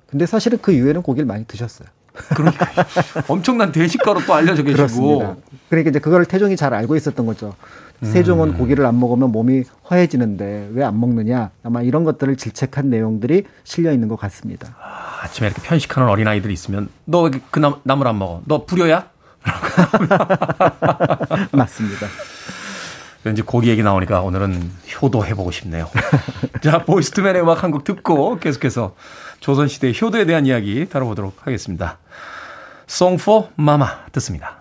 근데 0.07 0.25
사실은 0.25 0.59
그 0.61 0.71
이후에는 0.71 1.01
고기를 1.01 1.25
많이 1.25 1.45
드셨어요. 1.45 1.87
그러니까 2.35 2.67
엄청난 3.27 3.71
대식가로 3.71 4.25
또 4.25 4.33
알려져 4.33 4.63
계시고. 4.63 4.75
그렇습니다. 4.77 5.35
그러니까 5.69 5.89
이제 5.89 5.99
그걸 5.99 6.25
태종이 6.25 6.55
잘 6.55 6.73
알고 6.73 6.95
있었던 6.95 7.25
거죠. 7.25 7.55
음. 8.01 8.11
세종은 8.11 8.57
고기를 8.57 8.85
안 8.85 8.99
먹으면 8.99 9.31
몸이 9.31 9.63
허해지는데 9.89 10.69
왜 10.73 10.83
안 10.83 10.99
먹느냐. 10.99 11.51
아마 11.63 11.81
이런 11.81 12.03
것들을 12.03 12.35
질책한 12.37 12.89
내용들이 12.89 13.43
실려 13.63 13.91
있는 13.91 14.07
것 14.07 14.15
같습니다. 14.17 14.75
아, 14.81 15.23
아침에 15.23 15.47
이렇게 15.47 15.61
편식하는 15.61 16.09
어린 16.09 16.27
아이들이 16.27 16.53
있으면 16.53 16.89
너왜그 17.05 17.59
나물 17.83 18.07
안 18.07 18.19
먹어? 18.19 18.41
너 18.45 18.65
불효야? 18.65 19.09
맞습니다. 21.51 22.07
왠지 23.23 23.41
고기 23.41 23.69
얘기 23.69 23.83
나오니까 23.83 24.21
오늘은 24.21 24.71
효도 25.01 25.25
해보고 25.25 25.51
싶네요. 25.51 25.89
자, 26.63 26.83
보이스투맨의 26.85 27.41
음악 27.41 27.63
한 27.63 27.71
곡 27.71 27.83
듣고 27.83 28.39
계속해서 28.39 28.95
조선시대 29.41 29.91
효도에 30.01 30.25
대한 30.25 30.45
이야기 30.45 30.87
다뤄보도록 30.87 31.45
하겠습니다. 31.45 31.97
Song 32.89 33.21
for 33.21 33.47
Mama 33.59 33.87
듣습니다. 34.13 34.55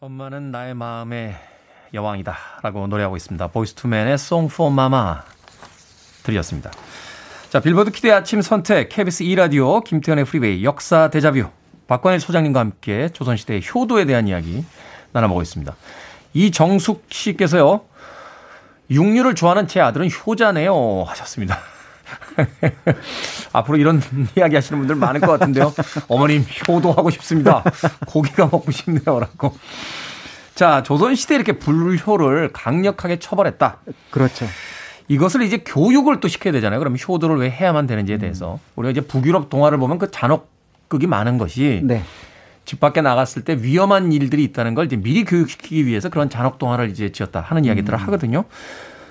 엄마는 0.00 0.50
나의 0.50 0.74
마음의 0.74 1.36
여왕이다 1.94 2.36
라고 2.62 2.86
노래하고 2.86 3.16
있습니다. 3.16 3.48
Boyz 3.48 3.72
II 3.72 3.84
Men의 3.84 4.14
Song 4.14 4.52
for 4.52 4.72
Mama 4.72 5.16
들렸습니다. 6.22 6.70
자, 7.50 7.60
빌보드 7.60 7.90
키드의 7.90 8.14
아침 8.14 8.40
선택, 8.40 8.88
KBS 8.88 9.24
2라디오, 9.24 9.84
김태훈의 9.84 10.24
프리웨이, 10.24 10.64
역사 10.64 11.10
데자뷰, 11.10 11.50
박광일 11.86 12.20
소장님과 12.20 12.60
함께 12.60 13.10
조선시대의 13.10 13.62
효도에 13.74 14.06
대한 14.06 14.26
이야기 14.26 14.64
나눠보고 15.12 15.42
있습니다. 15.42 15.74
이정숙 16.32 17.04
씨께서요, 17.10 17.82
육류를 18.90 19.34
좋아하는 19.34 19.68
제 19.68 19.80
아들은 19.80 20.08
효자네요. 20.10 21.04
하셨습니다. 21.06 21.58
앞으로 23.52 23.76
이런 23.76 24.00
이야기 24.36 24.54
하시는 24.54 24.78
분들 24.78 24.96
많을 24.96 25.20
것 25.20 25.38
같은데요. 25.38 25.74
어머님, 26.08 26.44
효도하고 26.66 27.10
싶습니다. 27.10 27.62
고기가 28.06 28.48
먹고 28.50 28.70
싶네요. 28.70 29.20
라고. 29.20 29.54
자, 30.54 30.82
조선시대에 30.82 31.36
이렇게 31.36 31.52
불효를 31.52 32.52
강력하게 32.52 33.18
처벌했다. 33.18 33.78
그렇죠. 34.10 34.46
이것을 35.08 35.42
이제 35.42 35.58
교육을 35.58 36.20
또 36.20 36.28
시켜야 36.28 36.52
되잖아요. 36.52 36.78
그럼 36.78 36.96
효도를 36.96 37.36
왜 37.36 37.50
해야만 37.50 37.86
되는지에 37.86 38.18
대해서. 38.18 38.58
우리가 38.76 38.90
이제 38.90 39.00
북유럽 39.00 39.50
동화를 39.50 39.78
보면 39.78 39.98
그 39.98 40.10
잔혹극이 40.10 41.06
많은 41.06 41.38
것이 41.38 41.80
네. 41.84 42.02
집 42.64 42.80
밖에 42.80 43.00
나갔을 43.00 43.42
때 43.42 43.58
위험한 43.60 44.12
일들이 44.12 44.44
있다는 44.44 44.74
걸 44.74 44.86
이제 44.86 44.96
미리 44.96 45.24
교육시키기 45.24 45.86
위해서 45.86 46.08
그런 46.08 46.30
잔혹 46.30 46.58
동화를 46.58 46.90
이제 46.90 47.10
지었다 47.10 47.40
하는 47.40 47.64
이야기들을 47.64 47.98
하거든요. 48.02 48.44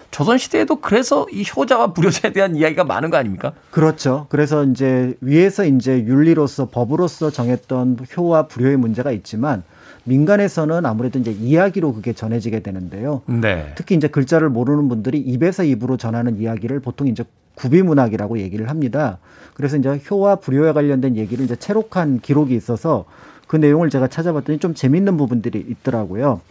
조선 0.09 0.37
시대에도 0.37 0.81
그래서 0.81 1.25
이 1.31 1.43
효자와 1.43 1.93
불효자에 1.93 2.33
대한 2.33 2.55
이야기가 2.55 2.83
많은 2.83 3.09
거 3.09 3.17
아닙니까? 3.17 3.53
그렇죠. 3.71 4.27
그래서 4.29 4.65
이제 4.65 5.15
위에서 5.21 5.65
이제 5.65 6.03
윤리로서 6.05 6.69
법으로서 6.69 7.29
정했던 7.31 7.97
효와 8.17 8.47
불효의 8.47 8.77
문제가 8.77 9.11
있지만 9.11 9.63
민간에서는 10.03 10.85
아무래도 10.85 11.19
이제 11.19 11.31
이야기로 11.31 11.93
그게 11.93 12.13
전해지게 12.13 12.61
되는데요. 12.61 13.21
네. 13.25 13.71
특히 13.75 13.95
이제 13.95 14.07
글자를 14.07 14.49
모르는 14.49 14.89
분들이 14.89 15.19
입에서 15.19 15.63
입으로 15.63 15.97
전하는 15.97 16.39
이야기를 16.39 16.79
보통 16.79 17.07
이제 17.07 17.23
구비문학이라고 17.55 18.39
얘기를 18.39 18.69
합니다. 18.69 19.19
그래서 19.53 19.77
이제 19.77 20.01
효와 20.09 20.37
불효에 20.37 20.71
관련된 20.71 21.17
얘기를 21.17 21.45
이제 21.45 21.55
채록한 21.55 22.19
기록이 22.19 22.55
있어서 22.55 23.05
그 23.47 23.57
내용을 23.57 23.89
제가 23.89 24.07
찾아봤더니 24.07 24.59
좀 24.59 24.73
재밌는 24.73 25.17
부분들이 25.17 25.63
있더라고요. 25.67 26.41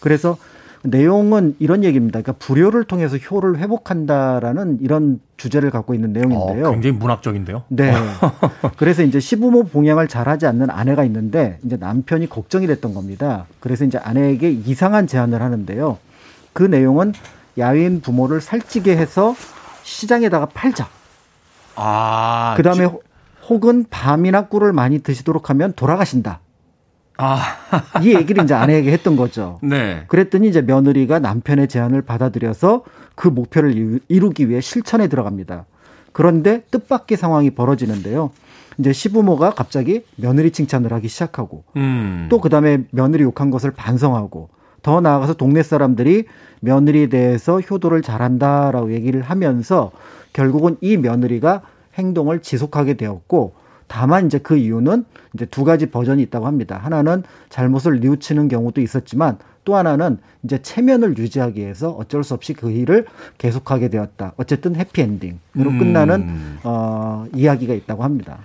그래서 0.00 0.38
내용은 0.86 1.56
이런 1.58 1.84
얘기입니다. 1.84 2.20
그러니까 2.20 2.44
불효를 2.44 2.84
통해서 2.84 3.16
효를 3.16 3.58
회복한다라는 3.58 4.78
이런 4.80 5.20
주제를 5.36 5.70
갖고 5.70 5.94
있는 5.94 6.12
내용인데요. 6.12 6.68
어, 6.68 6.70
굉장히 6.70 6.96
문학적인데요. 6.96 7.64
네. 7.68 7.92
그래서 8.78 9.02
이제 9.02 9.20
시부모 9.20 9.64
봉양을 9.64 10.08
잘하지 10.08 10.46
않는 10.46 10.70
아내가 10.70 11.04
있는데 11.04 11.58
이제 11.64 11.76
남편이 11.76 12.28
걱정이 12.28 12.66
됐던 12.66 12.94
겁니다. 12.94 13.46
그래서 13.60 13.84
이제 13.84 13.98
아내에게 13.98 14.50
이상한 14.50 15.06
제안을 15.06 15.42
하는데요. 15.42 15.98
그 16.52 16.62
내용은 16.62 17.12
야윈 17.58 18.00
부모를 18.00 18.40
살찌게 18.40 18.96
해서 18.96 19.34
시장에다가 19.82 20.46
팔자. 20.46 20.88
아. 21.74 22.54
그 22.56 22.62
다음에 22.62 22.88
혹은 23.48 23.84
밤이나 23.88 24.46
꿀을 24.46 24.72
많이 24.72 25.00
드시도록 25.00 25.50
하면 25.50 25.72
돌아가신다. 25.74 26.40
아. 27.18 27.40
이 28.02 28.14
얘기를 28.14 28.44
이제 28.44 28.54
아내에게 28.54 28.92
했던 28.92 29.16
거죠. 29.16 29.58
네. 29.62 30.04
그랬더니 30.08 30.48
이제 30.48 30.62
며느리가 30.62 31.18
남편의 31.18 31.68
제안을 31.68 32.02
받아들여서 32.02 32.84
그 33.14 33.28
목표를 33.28 34.00
이루기 34.08 34.48
위해 34.48 34.60
실천에 34.60 35.08
들어갑니다. 35.08 35.64
그런데 36.12 36.62
뜻밖의 36.70 37.16
상황이 37.16 37.50
벌어지는데요. 37.50 38.30
이제 38.78 38.92
시부모가 38.92 39.50
갑자기 39.50 40.04
며느리 40.16 40.50
칭찬을 40.50 40.92
하기 40.92 41.08
시작하고 41.08 41.64
음. 41.76 42.26
또 42.30 42.40
그다음에 42.40 42.84
며느리 42.90 43.22
욕한 43.22 43.50
것을 43.50 43.70
반성하고 43.70 44.50
더 44.82 45.00
나아가서 45.00 45.34
동네 45.34 45.62
사람들이 45.62 46.24
며느리에 46.60 47.08
대해서 47.08 47.60
효도를 47.60 48.02
잘한다라고 48.02 48.92
얘기를 48.92 49.22
하면서 49.22 49.90
결국은 50.32 50.76
이 50.80 50.96
며느리가 50.96 51.62
행동을 51.94 52.40
지속하게 52.40 52.94
되었고 52.94 53.54
다만 53.88 54.26
이제 54.26 54.38
그 54.38 54.56
이유는 54.56 55.04
이제 55.34 55.46
두 55.46 55.64
가지 55.64 55.86
버전이 55.86 56.22
있다고 56.24 56.46
합니다. 56.46 56.78
하나는 56.82 57.22
잘못을 57.48 58.00
뉘우치는 58.00 58.48
경우도 58.48 58.80
있었지만 58.80 59.38
또 59.64 59.76
하나는 59.76 60.18
이제 60.44 60.62
체면을 60.62 61.18
유지하기 61.18 61.60
위해서 61.60 61.90
어쩔 61.90 62.22
수 62.24 62.34
없이 62.34 62.52
그 62.52 62.70
일을 62.70 63.06
계속하게 63.38 63.88
되었다. 63.88 64.32
어쨌든 64.36 64.76
해피엔딩으로 64.76 65.38
음. 65.56 65.78
끝나는 65.78 66.58
어, 66.62 67.26
이야기가 67.34 67.74
있다고 67.74 68.04
합니다. 68.04 68.38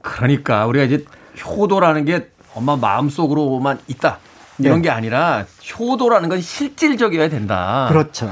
그러니까 0.00 0.66
우리가 0.66 0.84
이제 0.84 1.04
효도라는 1.44 2.04
게 2.04 2.30
엄마 2.54 2.76
마음속으로만 2.76 3.78
있다. 3.88 4.18
이런 4.58 4.76
네. 4.76 4.88
게 4.88 4.90
아니라 4.90 5.44
효도라는 5.78 6.28
건 6.28 6.40
실질적이어야 6.40 7.28
된다. 7.28 7.86
그렇죠. 7.90 8.30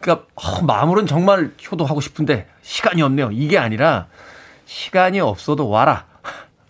그러니까 0.00 0.26
어, 0.34 0.62
마음으로는 0.62 1.06
정말 1.06 1.52
효도하고 1.70 2.00
싶은데 2.00 2.46
시간이 2.62 3.02
없네요. 3.02 3.30
이게 3.32 3.58
아니라 3.58 4.06
시간이 4.66 5.20
없어도 5.20 5.68
와라. 5.68 6.06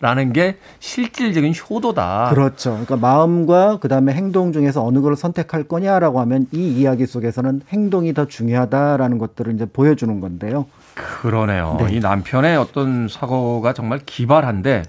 라는 0.01 0.33
게 0.33 0.57
실질적인 0.79 1.53
효도다. 1.69 2.29
그렇죠. 2.29 2.71
그러니까 2.71 2.97
마음과 2.97 3.79
그다음에 3.79 4.13
행동 4.13 4.51
중에서 4.51 4.85
어느 4.85 4.99
걸 5.01 5.15
선택할 5.15 5.63
거냐라고 5.63 6.19
하면 6.19 6.47
이 6.51 6.67
이야기 6.67 7.05
속에서는 7.07 7.61
행동이 7.69 8.13
더 8.13 8.27
중요하다라는 8.27 9.17
것들을 9.17 9.53
이제 9.55 9.65
보여주는 9.65 10.19
건데요. 10.19 10.65
그러네요. 10.95 11.77
네. 11.79 11.95
이 11.95 11.99
남편의 12.01 12.57
어떤 12.57 13.07
사고가 13.07 13.71
정말 13.73 13.99
기발한데, 14.05 14.83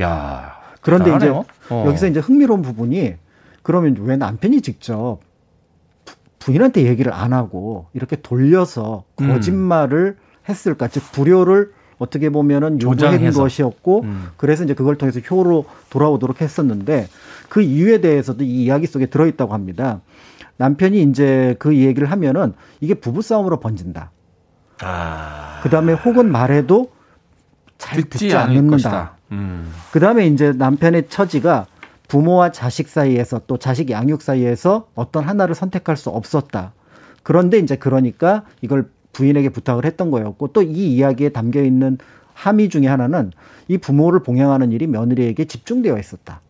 야. 0.00 0.60
그런데 0.80 1.10
이제 1.10 1.18
대단하네요. 1.26 1.44
어. 1.70 1.84
여기서 1.88 2.06
이제 2.06 2.20
흥미로운 2.20 2.62
부분이 2.62 3.14
그러면 3.62 3.96
왜 4.00 4.16
남편이 4.16 4.62
직접 4.62 5.18
부- 6.04 6.14
부인한테 6.38 6.86
얘기를 6.86 7.12
안 7.12 7.32
하고 7.34 7.86
이렇게 7.92 8.16
돌려서 8.16 9.04
음. 9.20 9.28
거짓말을 9.28 10.16
했을까? 10.48 10.88
즉 10.88 11.02
불효를 11.12 11.72
어떻게 11.98 12.30
보면은 12.30 12.80
요구한. 12.80 13.30
것이었고 13.30 14.02
음. 14.02 14.28
그래서 14.38 14.64
이제 14.64 14.74
그걸 14.74 14.96
통해서 14.96 15.20
효로 15.20 15.66
돌아오도록 15.90 16.40
했었는데 16.40 17.08
그 17.48 17.60
이유에 17.60 18.00
대해서도 18.00 18.42
이 18.42 18.64
이야기 18.64 18.86
속에 18.86 19.06
들어 19.06 19.26
있다고 19.26 19.52
합니다. 19.52 20.00
남편이 20.56 21.02
이제 21.02 21.56
그 21.58 21.76
얘기를 21.76 22.10
하면은 22.10 22.54
이게 22.80 22.94
부부 22.94 23.22
싸움으로 23.22 23.60
번진다. 23.60 24.10
아. 24.82 25.60
그 25.62 25.68
다음에 25.68 25.92
혹은 25.92 26.30
말해도 26.32 26.90
잘 27.76 28.02
듣지, 28.02 28.10
듣지, 28.10 28.36
않는다. 28.36 29.16
음. 29.32 29.72
그 29.92 30.00
다음에 30.00 30.26
이제 30.26 30.52
남편의 30.52 31.08
처지가 31.08 31.66
부모와 32.08 32.50
자식 32.50 32.88
사이에서 32.88 33.42
또 33.46 33.56
자식 33.56 33.90
양육 33.90 34.20
사이에서 34.22 34.88
어떤 34.94 35.24
하나를 35.24 35.54
선택할 35.54 35.96
수 35.96 36.10
없었다. 36.10 36.72
그런데 37.22 37.58
이제 37.58 37.76
그러니까 37.76 38.44
이걸 38.62 38.90
부인에게 39.12 39.48
부탁을 39.50 39.84
했던 39.84 40.10
거였고 40.10 40.48
또 40.48 40.62
이 40.62 40.94
이야기에 40.94 41.30
담겨 41.30 41.62
있는 41.62 41.98
함의 42.34 42.68
중에 42.68 42.86
하나는 42.86 43.32
이 43.68 43.78
부모를 43.78 44.22
봉양하는 44.22 44.72
일이 44.72 44.86
며느리에게 44.86 45.44
집중되어 45.44 45.98
있었다. 45.98 46.40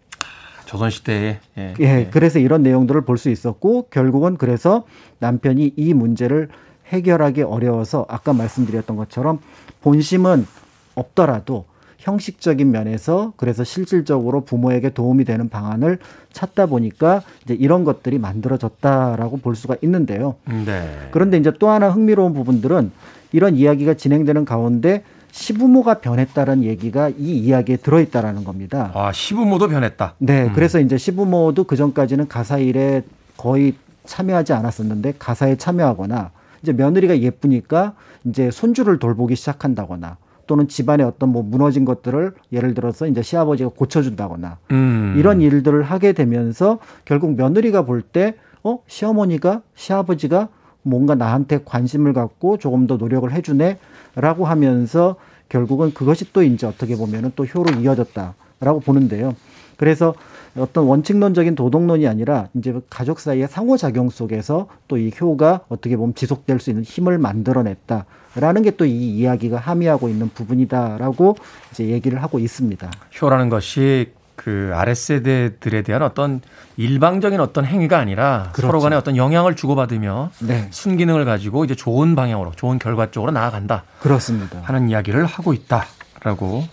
조선시대에. 0.67 1.41
예. 1.59 1.75
예, 1.81 2.09
그래서 2.13 2.39
이런 2.39 2.63
내용들을 2.63 3.01
볼 3.03 3.19
수 3.19 3.29
있었고 3.29 3.89
결국은 3.91 4.37
그래서 4.37 4.85
남편이 5.19 5.75
이 5.77 5.95
문제를 5.95 6.49
해결하기 6.87 7.43
어려워서 7.43 8.07
아까 8.09 8.33
말씀드렸던 8.33 8.97
것처럼 8.97 9.41
본심은 9.83 10.47
없더라도 10.95 11.65
형식적인 12.01 12.71
면에서 12.71 13.33
그래서 13.37 13.63
실질적으로 13.63 14.41
부모에게 14.41 14.91
도움이 14.91 15.25
되는 15.25 15.49
방안을 15.49 15.99
찾다 16.33 16.67
보니까 16.67 17.23
이제 17.45 17.55
이런 17.55 17.85
것들이 17.85 18.19
만들어졌다라고 18.19 19.37
볼 19.39 19.55
수가 19.55 19.77
있는데요. 19.83 20.37
네. 20.47 21.09
그런데 21.11 21.37
이제 21.37 21.53
또 21.59 21.69
하나 21.69 21.91
흥미로운 21.91 22.33
부분들은 22.35 22.91
이런 23.33 23.55
이야기가 23.55 23.95
진행되는 23.95 24.45
가운데 24.45 25.05
시부모가 25.33 26.01
변했다는 26.01 26.65
얘기가 26.65 27.11
이 27.11 27.39
이야기에 27.39 27.77
들어있다라는 27.77 28.45
겁니다. 28.45 28.91
아, 28.95 29.13
시부모도 29.13 29.69
변했다. 29.69 30.15
네, 30.19 30.45
음. 30.45 30.53
그래서 30.55 30.81
이제 30.81 30.99
시부모도 30.99 31.65
그 31.65 31.77
전까지는 31.77 32.27
가사 32.29 32.59
일에 32.59 33.03
거의 33.37 33.75
참여하지 34.07 34.55
않았었는데 34.55 35.15
가사에 35.19 35.57
참여하거나 35.57 36.31
이제 36.63 36.73
며느리가 36.73 37.21
예쁘니까 37.21 37.95
이제 38.25 38.51
손주를 38.51 38.99
돌보기 38.99 39.37
시작한다거나 39.37 40.17
또는 40.51 40.67
집안에 40.67 41.05
어떤 41.05 41.29
뭐 41.29 41.45
무너진 41.45 41.85
것들을 41.85 42.33
예를 42.51 42.75
들어서 42.75 43.07
이제 43.07 43.23
시아버지가 43.23 43.71
고쳐준다거나 43.77 44.59
음. 44.73 45.15
이런 45.17 45.41
일들을 45.41 45.81
하게 45.85 46.13
되면서 46.13 46.81
결국 47.05 47.37
며느리가 47.37 47.85
볼 47.85 48.03
때 48.03 48.35
어, 48.65 48.81
시어머니가 48.89 49.63
시아버지가 49.77 50.49
뭔가 50.83 51.15
나한테 51.15 51.61
관심을 51.65 52.15
갖고 52.15 52.57
조금 52.57 52.89
더 52.89 52.97
노력을 52.97 53.31
해주네라고 53.31 54.45
하면서 54.45 55.15
결국은 55.49 55.95
그것이 55.95 56.33
또 56.33 56.43
이제 56.43 56.67
어떻게 56.67 56.97
보면은 56.97 57.31
또 57.37 57.45
효로 57.45 57.79
이어졌다라고 57.79 58.81
보는데요. 58.81 59.37
그래서 59.77 60.15
어떤 60.57 60.85
원칙론적인 60.85 61.55
도덕론이 61.55 62.07
아니라 62.09 62.49
이제 62.55 62.75
가족 62.91 63.21
사이의 63.21 63.49
상호작용 63.49 64.11
속에서 64.11 64.67
또 64.89 64.97
이 64.99 65.13
효가 65.21 65.61
어떻게 65.69 65.97
보면 65.97 66.15
지속될 66.15 66.59
수 66.61 66.71
있는 66.71 66.83
힘을 66.85 67.19
만들어냈다라는 67.19 68.63
게 68.63 68.71
또 68.73 68.85
이 68.85 69.17
이야기가 69.19 69.59
함의하고 69.59 70.09
있는 70.09 70.29
부분이다라고 70.31 71.37
이제 71.71 71.87
얘기를 71.87 72.23
하고 72.23 72.39
있습니다. 72.39 72.91
효라는 73.21 73.49
것이 73.49 74.13
그 74.37 74.71
아랫세대들에 74.75 75.83
대한 75.83 76.03
어떤 76.03 76.41
일방적인 76.79 77.39
어떤 77.41 77.67
행위가 77.67 77.99
아니라 77.99 78.49
그렇죠. 78.53 78.69
서로 78.69 78.81
간에 78.81 78.97
어떤 78.97 79.17
영향을 79.17 79.55
주고받으며 79.55 80.31
네, 80.41 80.67
순기능을 80.71 81.27
가지고 81.27 81.65
이제 81.67 81.75
좋은 81.75 82.15
방향으로 82.17 82.53
좋은 82.57 82.79
결과 82.79 83.11
쪽으로 83.11 83.33
나아간다 83.33 83.85
그렇습니다. 84.01 84.59
하는 84.63 84.89
이야기를 84.89 85.27
하고 85.27 85.53
있다라고 85.53 86.65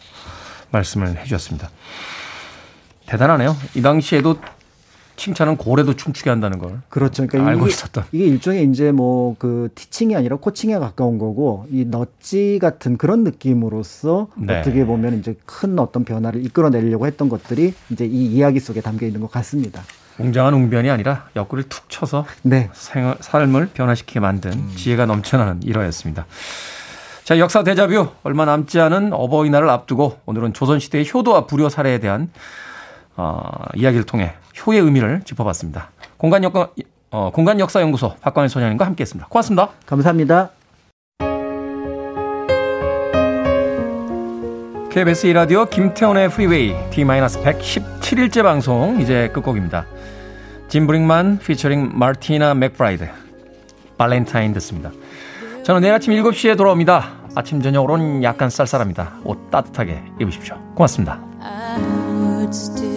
말씀을 0.72 1.18
해 1.18 1.24
주셨습니다. 1.26 1.70
대단하네요. 3.08 3.56
이 3.76 3.82
당시에도 3.82 4.38
칭찬은 5.16 5.58
고래도 5.58 5.96
춤추게 5.96 6.30
한다는 6.30 6.60
걸 6.60 6.82
그렇죠. 6.90 7.26
그러니까 7.26 7.50
알고 7.52 7.66
이게, 7.66 7.74
있었던. 7.74 8.04
이게 8.12 8.26
일종의 8.26 8.70
이제 8.70 8.92
뭐 8.92 9.36
그 9.40 9.70
티칭이 9.76 10.16
아니라 10.16 10.38
코칭에 10.38 10.78
가까운 10.78 11.18
거고 11.18 11.66
이 11.72 11.86
넛지 11.86 12.60
같은 12.62 12.98
그런 12.98 13.24
느낌으로서 13.24 14.28
네. 14.36 14.60
어떻게 14.60 14.86
보면 14.86 15.20
이제 15.20 15.36
큰 15.46 15.78
어떤 15.80 16.06
변화를 16.06 16.46
이끌어내려고 16.46 17.08
했던 17.08 17.30
것들이 17.30 17.74
이제 17.90 18.06
이 18.06 18.28
이야기 18.28 18.60
속에 18.60 18.82
담겨 18.82 19.06
있는 19.06 19.22
것 19.22 19.32
같습니다. 19.32 19.82
웅장한 20.20 20.54
웅변이 20.54 20.90
아니라 20.90 21.30
옆구리를 21.36 21.70
툭 21.70 21.90
쳐서 21.90 22.26
네. 22.42 22.70
생활, 22.74 23.18
삶을 23.20 23.70
변화시키게 23.74 24.20
만든 24.20 24.70
지혜가 24.76 25.06
넘쳐나는 25.06 25.62
일화였습니다. 25.64 26.26
자, 27.24 27.38
역사 27.40 27.64
데자뷰 27.64 28.08
얼마 28.24 28.46
남지 28.46 28.80
않은 28.80 29.12
어버이날을 29.14 29.70
앞두고 29.70 30.20
오늘은 30.26 30.54
조선시대의 30.54 31.10
효도와 31.14 31.46
불효 31.46 31.70
사례에 31.70 32.00
대한 32.00 32.32
어, 33.18 33.42
이야기를 33.76 34.06
통해 34.06 34.34
효의 34.66 34.80
의미를 34.80 35.22
짚어봤습니다. 35.26 35.90
공간 36.18 36.44
역사, 36.44 36.70
어, 37.12 37.32
공간 37.34 37.60
역사 37.60 37.82
연구소 37.82 38.16
박광일 38.22 38.50
소장님과 38.50 38.86
함께했습니다. 38.86 39.28
고맙습니다. 39.28 39.70
감사합니다. 39.86 40.52
KBS 44.92 45.28
2라디오 45.28 45.70
김태훈의 45.70 46.30
프리웨이 46.30 46.74
D-117일째 46.90 48.42
방송 48.42 49.00
이제 49.00 49.30
끝곡입니다. 49.32 49.86
짐 50.70 50.88
브링만 50.88 51.38
피처링 51.38 51.92
마티나 51.94 52.56
맥브라이드 52.56 53.08
발렌타인 53.98 54.54
듣습니다. 54.54 54.92
저는 55.64 55.82
내일 55.82 55.94
아침 55.94 56.14
7시에 56.14 56.58
돌아옵니다. 56.58 57.12
아침 57.36 57.62
저녁으로는 57.62 58.24
약간 58.24 58.50
쌀쌀합니다. 58.50 59.14
옷 59.24 59.52
따뜻하게 59.52 60.02
입으십시오. 60.20 60.58
고맙습니다. 60.74 61.20
I 61.42 61.80
would 61.80 62.50
still 62.50 62.97